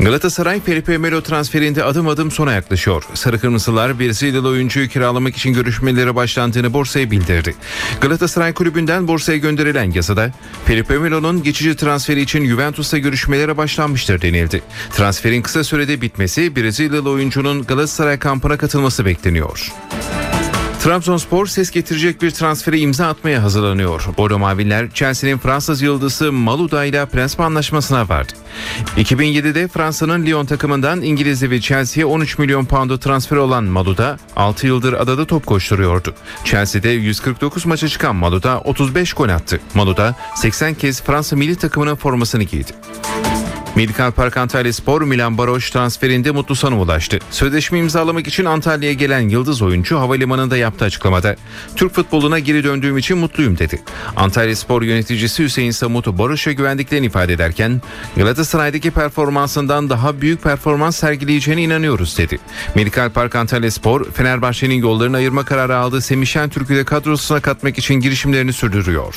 Galatasaray 0.00 0.60
Felipe 0.60 0.98
Melo 0.98 1.20
transferinde 1.20 1.84
adım 1.84 2.08
adım 2.08 2.30
sona 2.30 2.52
yaklaşıyor. 2.52 3.04
Sarı 3.14 3.38
Kırmızılar 3.38 3.98
Brezilyalı 3.98 4.48
oyuncuyu 4.48 4.88
kiralamak 4.88 5.36
için 5.36 5.52
görüşmelere 5.52 6.14
başlandığını 6.14 6.72
borsaya 6.72 7.10
bildirdi. 7.10 7.54
Galatasaray 8.00 8.52
kulübünden 8.52 9.08
borsaya 9.08 9.38
gönderilen 9.38 9.90
yazıda 9.90 10.30
Felipe 10.66 10.98
Melo'nun 10.98 11.42
geçici 11.42 11.76
transferi 11.76 12.20
için 12.20 12.46
Juventus'ta 12.46 12.98
görüşmelere 12.98 13.56
başlanmıştır 13.56 14.22
denildi. 14.22 14.62
Transferin 14.90 15.42
kısa 15.42 15.64
sürede 15.64 16.00
bitmesi 16.00 16.56
Brezilyalı 16.56 17.10
oyuncunun 17.10 17.62
Galatasaray 17.62 18.18
kampına 18.18 18.56
katılması 18.56 19.04
bekleniyor. 19.04 19.72
Trabzonspor 20.84 21.46
ses 21.46 21.70
getirecek 21.70 22.22
bir 22.22 22.30
transfere 22.30 22.78
imza 22.78 23.06
atmaya 23.06 23.42
hazırlanıyor. 23.42 24.04
Bordo 24.18 24.38
Maviller 24.38 24.90
Chelsea'nin 24.90 25.38
Fransız 25.38 25.82
yıldızı 25.82 26.32
Malouda 26.32 26.84
ile 26.84 27.06
prensip 27.06 27.40
anlaşmasına 27.40 28.08
vardı. 28.08 28.32
2007'de 28.96 29.68
Fransa'nın 29.68 30.26
Lyon 30.26 30.46
takımından 30.46 31.02
İngilizce 31.02 31.50
ve 31.50 31.60
Chelsea'ye 31.60 32.06
13 32.06 32.38
milyon 32.38 32.64
pound'a 32.64 32.98
transfer 32.98 33.36
olan 33.36 33.64
Malouda 33.64 34.18
6 34.36 34.66
yıldır 34.66 34.92
adada 34.92 35.24
top 35.24 35.46
koşturuyordu. 35.46 36.14
Chelsea'de 36.44 36.88
149 36.88 37.66
maça 37.66 37.88
çıkan 37.88 38.16
Malouda 38.16 38.60
35 38.60 39.12
gol 39.12 39.28
attı. 39.28 39.60
Malouda 39.74 40.16
80 40.36 40.74
kez 40.74 41.02
Fransa 41.02 41.36
milli 41.36 41.56
takımının 41.56 41.96
formasını 41.96 42.42
giydi. 42.42 42.72
Medikal 43.76 44.12
Park 44.12 44.36
Antalya 44.36 44.72
Spor 44.72 45.02
Milan 45.02 45.38
Baroş 45.38 45.70
transferinde 45.70 46.30
mutlu 46.30 46.54
sona 46.54 46.80
ulaştı. 46.80 47.18
Sözleşme 47.30 47.78
imzalamak 47.78 48.26
için 48.26 48.44
Antalya'ya 48.44 48.94
gelen 48.94 49.28
yıldız 49.28 49.62
oyuncu 49.62 49.98
havalimanında 49.98 50.56
yaptığı 50.56 50.84
açıklamada 50.84 51.36
Türk 51.76 51.94
futboluna 51.94 52.38
geri 52.38 52.64
döndüğüm 52.64 52.98
için 52.98 53.18
mutluyum 53.18 53.58
dedi. 53.58 53.82
Antalya 54.16 54.56
Spor 54.56 54.82
yöneticisi 54.82 55.44
Hüseyin 55.44 55.70
Samut 55.70 56.06
Baroş'a 56.06 56.52
güvendiklerini 56.52 57.06
ifade 57.06 57.32
ederken 57.32 57.82
Galatasaray'daki 58.16 58.90
performansından 58.90 59.90
daha 59.90 60.20
büyük 60.20 60.42
performans 60.42 60.96
sergileyeceğine 60.96 61.62
inanıyoruz 61.62 62.18
dedi. 62.18 62.38
Medikal 62.74 63.10
Park 63.10 63.34
Antalya 63.34 63.70
Spor 63.70 64.04
Fenerbahçe'nin 64.04 64.74
yollarını 64.74 65.16
ayırma 65.16 65.44
kararı 65.44 65.76
aldığı 65.76 66.00
Semih 66.00 66.26
Şentürk'ü 66.26 66.76
de 66.76 66.84
kadrosuna 66.84 67.40
katmak 67.40 67.78
için 67.78 67.94
girişimlerini 67.94 68.52
sürdürüyor. 68.52 69.14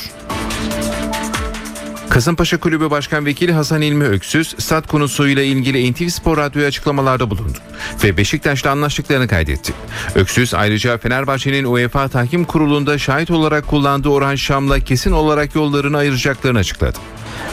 Kasımpaşa 2.09 2.59
Kulübü 2.59 2.89
Başkan 2.89 3.25
Vekili 3.25 3.53
Hasan 3.53 3.81
İlmi 3.81 4.03
Öksüz, 4.03 4.55
stat 4.57 4.87
konusuyla 4.87 5.43
ilgili 5.43 5.91
NTV 5.91 6.07
Spor 6.07 6.37
Radyo'ya 6.37 6.67
açıklamalarda 6.67 7.29
bulundu 7.29 7.57
ve 8.03 8.17
Beşiktaş'la 8.17 8.71
anlaştıklarını 8.71 9.27
kaydetti. 9.27 9.73
Öksüz 10.15 10.53
ayrıca 10.53 10.97
Fenerbahçe'nin 10.97 11.65
UEFA 11.65 12.07
Tahkim 12.07 12.45
Kurulu'nda 12.45 12.97
şahit 12.97 13.31
olarak 13.31 13.67
kullandığı 13.67 14.09
Orhan 14.09 14.35
Şam'la 14.35 14.79
kesin 14.79 15.11
olarak 15.11 15.55
yollarını 15.55 15.97
ayıracaklarını 15.97 16.59
açıkladı. 16.59 16.97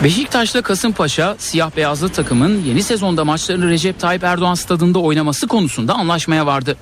Beşiktaş'la 0.05 0.63
Kasımpaşa 0.63 1.37
siyah 1.39 1.77
beyazlı 1.77 2.09
takımın 2.09 2.63
yeni 2.65 2.83
sezonda 2.83 3.25
maçlarını 3.25 3.69
Recep 3.69 4.01
Tayyip 4.01 4.25
Erdoğan 4.25 4.55
stadında 4.55 4.99
oynaması 4.99 5.47
konusunda 5.47 5.95
anlaşmaya 5.95 6.47
vardı. 6.47 6.77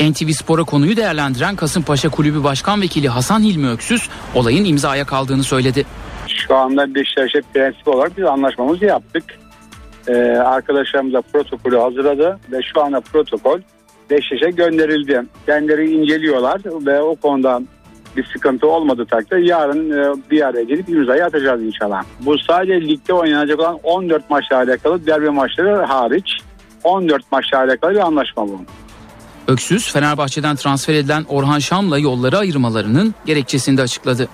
NTV 0.00 0.30
Spor'a 0.30 0.64
konuyu 0.64 0.96
değerlendiren 0.96 1.56
Kasımpaşa 1.56 2.08
Kulübü 2.08 2.44
Başkan 2.44 2.80
Vekili 2.80 3.08
Hasan 3.08 3.42
Hilmi 3.42 3.68
Öksüz 3.68 4.08
olayın 4.34 4.64
imzaya 4.64 5.04
kaldığını 5.04 5.44
söyledi. 5.44 5.86
Şu 6.34 6.56
anda 6.56 6.94
Beşiktaş'a 6.94 7.40
prensip 7.54 7.88
olarak 7.88 8.18
biz 8.18 8.24
anlaşmamızı 8.24 8.84
yaptık. 8.84 9.24
Ee, 10.08 10.14
arkadaşlarımız 10.36 11.12
da 11.12 11.22
protokolü 11.22 11.78
hazırladı 11.78 12.38
ve 12.52 12.60
şu 12.74 12.82
anda 12.82 13.00
protokol 13.00 13.60
Beşiktaş'a 14.10 14.50
gönderildi. 14.50 15.22
Kendileri 15.46 15.90
inceliyorlar 15.90 16.60
ve 16.86 17.00
o 17.00 17.16
konuda 17.16 17.62
bir 18.16 18.24
sıkıntı 18.24 18.66
olmadı 18.66 19.06
takdirde 19.10 19.40
yarın 19.40 19.90
e, 19.90 20.30
bir 20.30 20.46
araya 20.46 20.62
gelip 20.62 20.88
imzayı 20.88 21.24
atacağız 21.24 21.62
inşallah. 21.62 22.04
Bu 22.20 22.38
sadece 22.38 22.80
ligde 22.80 23.12
oynanacak 23.12 23.60
olan 23.60 23.78
14 23.82 24.30
maçla 24.30 24.56
alakalı 24.56 25.06
derbi 25.06 25.30
maçları 25.30 25.84
hariç 25.84 26.38
14 26.84 27.32
maçla 27.32 27.58
alakalı 27.58 27.90
bir 27.90 28.06
anlaşma 28.06 28.48
bu. 28.48 28.60
Öksüz 29.48 29.92
Fenerbahçe'den 29.92 30.56
transfer 30.56 30.94
edilen 30.94 31.24
Orhan 31.28 31.58
Şam'la 31.58 31.98
yolları 31.98 32.38
ayırmalarının 32.38 33.14
gerekçesini 33.26 33.76
de 33.76 33.82
açıkladı. 33.82 34.28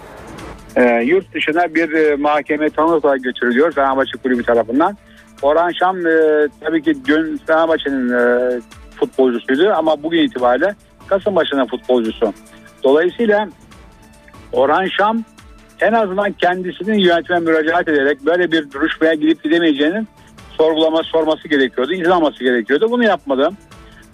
E, 0.76 1.02
yurt 1.04 1.34
dışına 1.34 1.74
bir 1.74 1.92
e, 1.92 2.16
mahkeme 2.16 2.70
tanık 2.70 3.04
olarak 3.04 3.24
götürülüyor 3.24 3.72
Fenerbahçe 3.72 4.18
Kulübü 4.22 4.42
tarafından. 4.42 4.96
Orhan 5.42 5.70
Şam 5.70 6.06
e, 6.06 6.48
tabii 6.60 6.82
ki 6.82 6.96
dün 7.04 7.40
Fenerbahçe'nin 7.46 8.12
e, 8.12 8.60
futbolcusuydu 8.96 9.72
ama 9.72 10.02
bugün 10.02 10.22
itibariyle 10.22 10.74
Kasımpaşa'nın 11.06 11.66
futbolcusu. 11.66 12.32
Dolayısıyla 12.84 13.48
Orhan 14.52 14.86
Şam 14.86 15.24
en 15.80 15.92
azından 15.92 16.32
kendisinin 16.32 16.98
yönetime 16.98 17.38
müracaat 17.38 17.88
ederek 17.88 18.26
böyle 18.26 18.52
bir 18.52 18.70
duruşmaya 18.70 19.14
gidip 19.14 19.44
gidemeyeceğinin 19.44 20.08
sorgulama 20.56 21.02
sorması 21.02 21.48
gerekiyordu, 21.48 21.92
izlaması 21.92 22.44
gerekiyordu. 22.44 22.90
Bunu 22.90 23.04
yapmadı. 23.04 23.50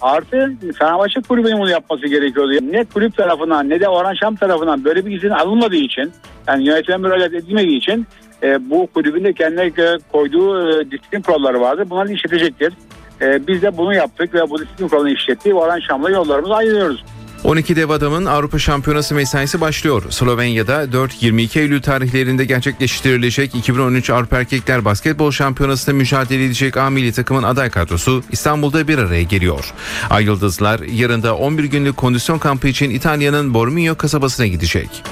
Artı 0.04 0.52
Fenerbahçe 0.78 1.20
kulübünün 1.20 1.58
bunu 1.58 1.70
yapması 1.70 2.06
gerekiyordu. 2.06 2.52
Ne 2.72 2.84
kulüp 2.84 3.16
tarafından 3.16 3.68
ne 3.68 3.80
de 3.80 3.88
Orhan 3.88 4.14
Şam 4.14 4.36
tarafından 4.36 4.84
böyle 4.84 5.06
bir 5.06 5.16
izin 5.16 5.30
alınmadığı 5.30 5.76
için 5.76 6.12
yani 6.48 6.66
yönetime 6.66 6.96
müracaat 6.96 7.34
edilmediği 7.34 7.78
için 7.78 8.06
e, 8.42 8.70
bu 8.70 8.86
kulübün 8.86 9.24
de 9.24 9.32
kendine 9.32 9.68
göre 9.68 9.98
koyduğu 10.12 10.70
e, 10.70 10.90
disiplin 10.90 11.22
kuralları 11.22 11.60
vardı. 11.60 11.84
Bunları 11.90 12.12
işletecektir. 12.12 12.72
E, 13.20 13.46
biz 13.46 13.62
de 13.62 13.76
bunu 13.76 13.94
yaptık 13.94 14.34
ve 14.34 14.50
bu 14.50 14.58
disiplin 14.58 14.88
kuralını 14.88 15.10
işlettik. 15.10 15.54
Orhan 15.54 15.80
Şam'la 15.80 16.10
yollarımızı 16.10 16.54
ayırıyoruz. 16.54 17.04
12 17.44 17.76
dev 17.76 17.90
adamın 17.90 18.24
Avrupa 18.24 18.58
Şampiyonası 18.58 19.14
mesaisi 19.14 19.60
başlıyor. 19.60 20.02
Slovenya'da 20.10 20.84
4-22 20.84 21.58
Eylül 21.58 21.82
tarihlerinde 21.82 22.44
gerçekleştirilecek 22.44 23.54
2013 23.54 24.10
Avrupa 24.10 24.36
Erkekler 24.36 24.84
Basketbol 24.84 25.30
Şampiyonası'nda 25.30 25.96
mücadele 25.96 26.44
edecek 26.44 26.76
A 26.76 26.90
milli 26.90 27.12
takımın 27.12 27.42
aday 27.42 27.70
kadrosu 27.70 28.22
İstanbul'da 28.30 28.88
bir 28.88 28.98
araya 28.98 29.22
geliyor. 29.22 29.72
Ay 30.10 30.24
Yıldızlar 30.24 30.80
yarın 30.80 31.22
da 31.22 31.36
11 31.36 31.64
günlük 31.64 31.96
kondisyon 31.96 32.38
kampı 32.38 32.68
için 32.68 32.90
İtalya'nın 32.90 33.54
Bormio 33.54 33.94
kasabasına 33.94 34.46
gidecek. 34.46 35.02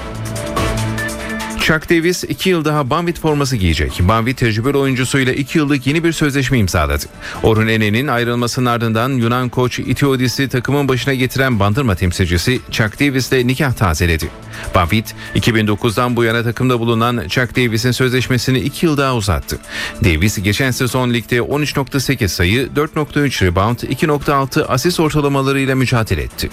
Chuck 1.63 1.89
Davis 1.89 2.23
2 2.23 2.49
yıl 2.49 2.65
daha 2.65 2.89
Banvit 2.89 3.19
forması 3.19 3.55
giyecek. 3.55 3.99
Banvit 4.01 4.37
tecrübeli 4.37 4.77
oyuncusuyla 4.77 5.33
2 5.33 5.57
yıllık 5.57 5.87
yeni 5.87 6.03
bir 6.03 6.11
sözleşme 6.11 6.57
imzaladı. 6.57 7.05
Orhun 7.43 7.67
Enen'in 7.67 8.07
ayrılmasının 8.07 8.65
ardından 8.65 9.09
Yunan 9.09 9.49
koç 9.49 9.79
Itiodis'i 9.79 10.49
takımın 10.49 10.87
başına 10.87 11.13
getiren 11.13 11.59
bandırma 11.59 11.95
temsilcisi 11.95 12.59
Chuck 12.71 12.99
Davis'le 12.99 13.47
nikah 13.47 13.73
tazeledi. 13.73 14.29
Banvit 14.75 15.15
2009'dan 15.35 16.15
bu 16.15 16.23
yana 16.23 16.43
takımda 16.43 16.79
bulunan 16.79 17.27
Chuck 17.27 17.55
Davis'in 17.55 17.91
sözleşmesini 17.91 18.59
2 18.59 18.85
yıl 18.85 18.97
daha 18.97 19.15
uzattı. 19.15 19.59
Davis 20.03 20.43
geçen 20.43 20.71
sezon 20.71 21.13
ligde 21.13 21.37
13.8 21.37 22.27
sayı, 22.27 22.69
4.3 22.75 23.45
rebound, 23.45 23.77
2.6 23.77 24.63
asist 24.65 24.99
ortalamalarıyla 24.99 25.75
mücadele 25.75 26.21
etti. 26.21 26.49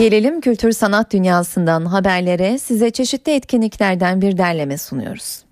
Gelelim 0.00 0.40
kültür 0.40 0.72
sanat 0.72 1.12
dünyasından 1.12 1.84
haberlere 1.84 2.58
size 2.58 2.90
çeşitli 2.90 3.32
etkinliklerden 3.32 4.20
bir 4.20 4.38
derleme 4.38 4.78
sunuyoruz. 4.78 5.44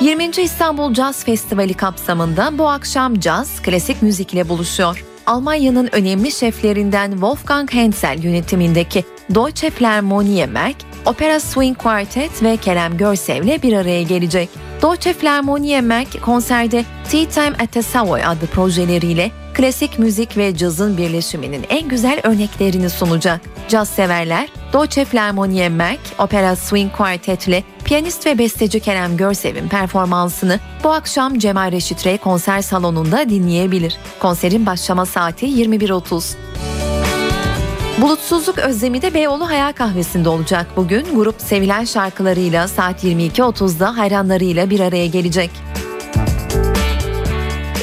...20. 0.00 0.40
İstanbul 0.40 0.94
Caz 0.94 1.24
Festivali 1.24 1.74
kapsamında 1.74 2.58
bu 2.58 2.68
akşam 2.68 3.20
caz 3.20 3.62
klasik 3.62 4.02
müzikle 4.02 4.48
buluşuyor. 4.48 5.04
Almanya'nın 5.26 5.88
önemli 5.92 6.32
şeflerinden 6.32 7.10
Wolfgang 7.10 7.72
Hensel 7.72 8.24
yönetimindeki 8.24 9.04
Deutsche 9.34 9.70
Philharmonie 9.70 10.46
Merk, 10.46 10.76
Opera 11.06 11.40
Swing 11.40 11.78
Quartet 11.78 12.42
ve 12.42 12.56
Kerem 12.56 12.96
Görsev'le 12.96 13.62
bir 13.62 13.72
araya 13.72 14.02
gelecek. 14.02 14.65
Deutsche 14.82 15.12
Philharmonie 15.12 15.80
Merk 15.80 16.22
konserde 16.22 16.84
Tea 17.10 17.28
Time 17.28 17.56
at 17.62 17.72
the 17.72 17.82
Savoy 17.82 18.24
adlı 18.24 18.46
projeleriyle 18.46 19.30
klasik 19.54 19.98
müzik 19.98 20.36
ve 20.36 20.56
cazın 20.56 20.98
birleşiminin 20.98 21.66
en 21.68 21.88
güzel 21.88 22.20
örneklerini 22.24 22.90
sunacak. 22.90 23.40
Caz 23.68 23.88
severler 23.88 24.48
Deutsche 24.72 25.04
Philharmonie 25.04 25.68
Merk, 25.68 26.00
Opera 26.18 26.56
Swing 26.56 26.92
Quartet 26.96 27.48
ile 27.48 27.64
piyanist 27.84 28.26
ve 28.26 28.38
besteci 28.38 28.80
Kerem 28.80 29.16
Görsev'in 29.16 29.68
performansını 29.68 30.60
bu 30.84 30.92
akşam 30.92 31.38
Cemal 31.38 31.72
Reşit 31.72 32.06
Rey 32.06 32.18
konser 32.18 32.62
salonunda 32.62 33.30
dinleyebilir. 33.30 33.96
Konserin 34.20 34.66
başlama 34.66 35.06
saati 35.06 35.46
21.30. 35.46 36.34
Bulutsuzluk 38.00 38.58
özlemi 38.58 39.02
de 39.02 39.14
Beyoğlu 39.14 39.48
Hayal 39.48 39.72
Kahvesi'nde 39.72 40.28
olacak 40.28 40.66
bugün. 40.76 41.06
Grup 41.14 41.40
sevilen 41.40 41.84
şarkılarıyla 41.84 42.68
saat 42.68 43.04
22.30'da 43.04 43.96
hayranlarıyla 43.96 44.70
bir 44.70 44.80
araya 44.80 45.06
gelecek. 45.06 45.50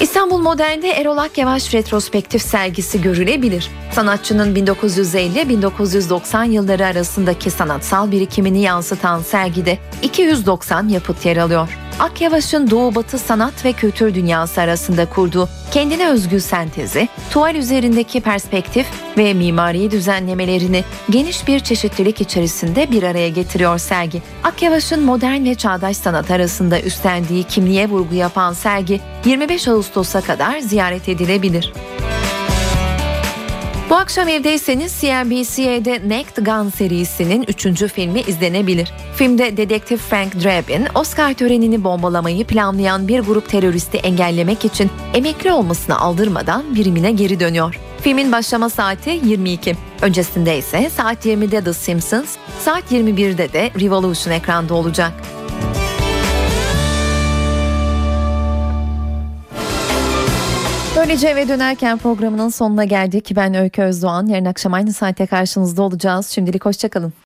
İstanbul 0.01 0.37
Modern'de 0.37 0.89
Erol 0.91 1.17
Akyavaş 1.17 1.73
retrospektif 1.73 2.41
sergisi 2.41 3.01
görülebilir. 3.01 3.69
Sanatçının 3.91 4.55
1950-1990 4.55 6.49
yılları 6.49 6.85
arasındaki 6.85 7.51
sanatsal 7.51 8.11
birikimini 8.11 8.61
yansıtan 8.61 9.21
sergide 9.21 9.77
290 10.01 10.87
yapıt 10.87 11.25
yer 11.25 11.37
alıyor. 11.37 11.77
Akyavaş'ın 11.99 12.69
doğu 12.69 12.95
batı 12.95 13.19
sanat 13.19 13.65
ve 13.65 13.73
kültür 13.73 14.13
dünyası 14.13 14.61
arasında 14.61 15.05
kurduğu 15.05 15.49
kendine 15.71 16.09
özgü 16.09 16.41
sentezi, 16.41 17.09
tuval 17.29 17.55
üzerindeki 17.55 18.21
perspektif 18.21 18.87
ve 19.17 19.33
mimari 19.33 19.91
düzenlemelerini 19.91 20.83
geniş 21.09 21.47
bir 21.47 21.59
çeşitlilik 21.59 22.21
içerisinde 22.21 22.91
bir 22.91 23.03
araya 23.03 23.29
getiriyor 23.29 23.77
sergi. 23.77 24.21
Akyavaş'ın 24.43 25.03
modern 25.03 25.45
ve 25.45 25.55
çağdaş 25.55 25.97
sanat 25.97 26.31
arasında 26.31 26.81
üstlendiği 26.81 27.43
kimliğe 27.43 27.89
vurgu 27.89 28.15
yapan 28.15 28.53
sergi 28.53 29.01
25 29.25 29.67
Ağustos'a 29.67 30.21
kadar 30.21 30.59
ziyaret 30.59 31.09
edilebilir. 31.09 31.73
Bu 33.93 33.97
akşam 33.97 34.27
evdeyseniz 34.27 34.93
CNBC'de 35.01 36.01
Naked 36.09 36.45
Gun 36.45 36.69
serisinin 36.69 37.45
3. 37.47 37.93
filmi 37.93 38.21
izlenebilir. 38.21 38.93
Filmde 39.15 39.57
dedektif 39.57 40.01
Frank 40.01 40.43
Drabin, 40.43 40.87
Oscar 40.95 41.33
törenini 41.33 41.83
bombalamayı 41.83 42.45
planlayan 42.45 43.07
bir 43.07 43.19
grup 43.19 43.49
teröristi 43.49 43.97
engellemek 43.97 44.65
için 44.65 44.91
emekli 45.13 45.51
olmasını 45.51 45.99
aldırmadan 45.99 46.75
birimine 46.75 47.11
geri 47.11 47.39
dönüyor. 47.39 47.79
Filmin 48.01 48.31
başlama 48.31 48.69
saati 48.69 49.21
22. 49.25 49.75
Öncesinde 50.01 50.57
ise 50.57 50.89
saat 50.89 51.25
20'de 51.25 51.63
The 51.63 51.73
Simpsons, 51.73 52.35
saat 52.59 52.91
21'de 52.91 53.53
de 53.53 53.71
Revolution 53.79 54.33
ekranda 54.33 54.73
olacak. 54.73 55.13
Böylece 61.03 61.27
eve 61.27 61.47
dönerken 61.47 61.97
programının 61.97 62.49
sonuna 62.49 62.83
geldik. 62.83 63.31
Ben 63.35 63.53
Öykü 63.53 63.81
Özdoğan. 63.81 64.27
Yarın 64.27 64.45
akşam 64.45 64.73
aynı 64.73 64.93
saatte 64.93 65.25
karşınızda 65.25 65.83
olacağız. 65.83 66.27
Şimdilik 66.27 66.65
hoşçakalın. 66.65 67.13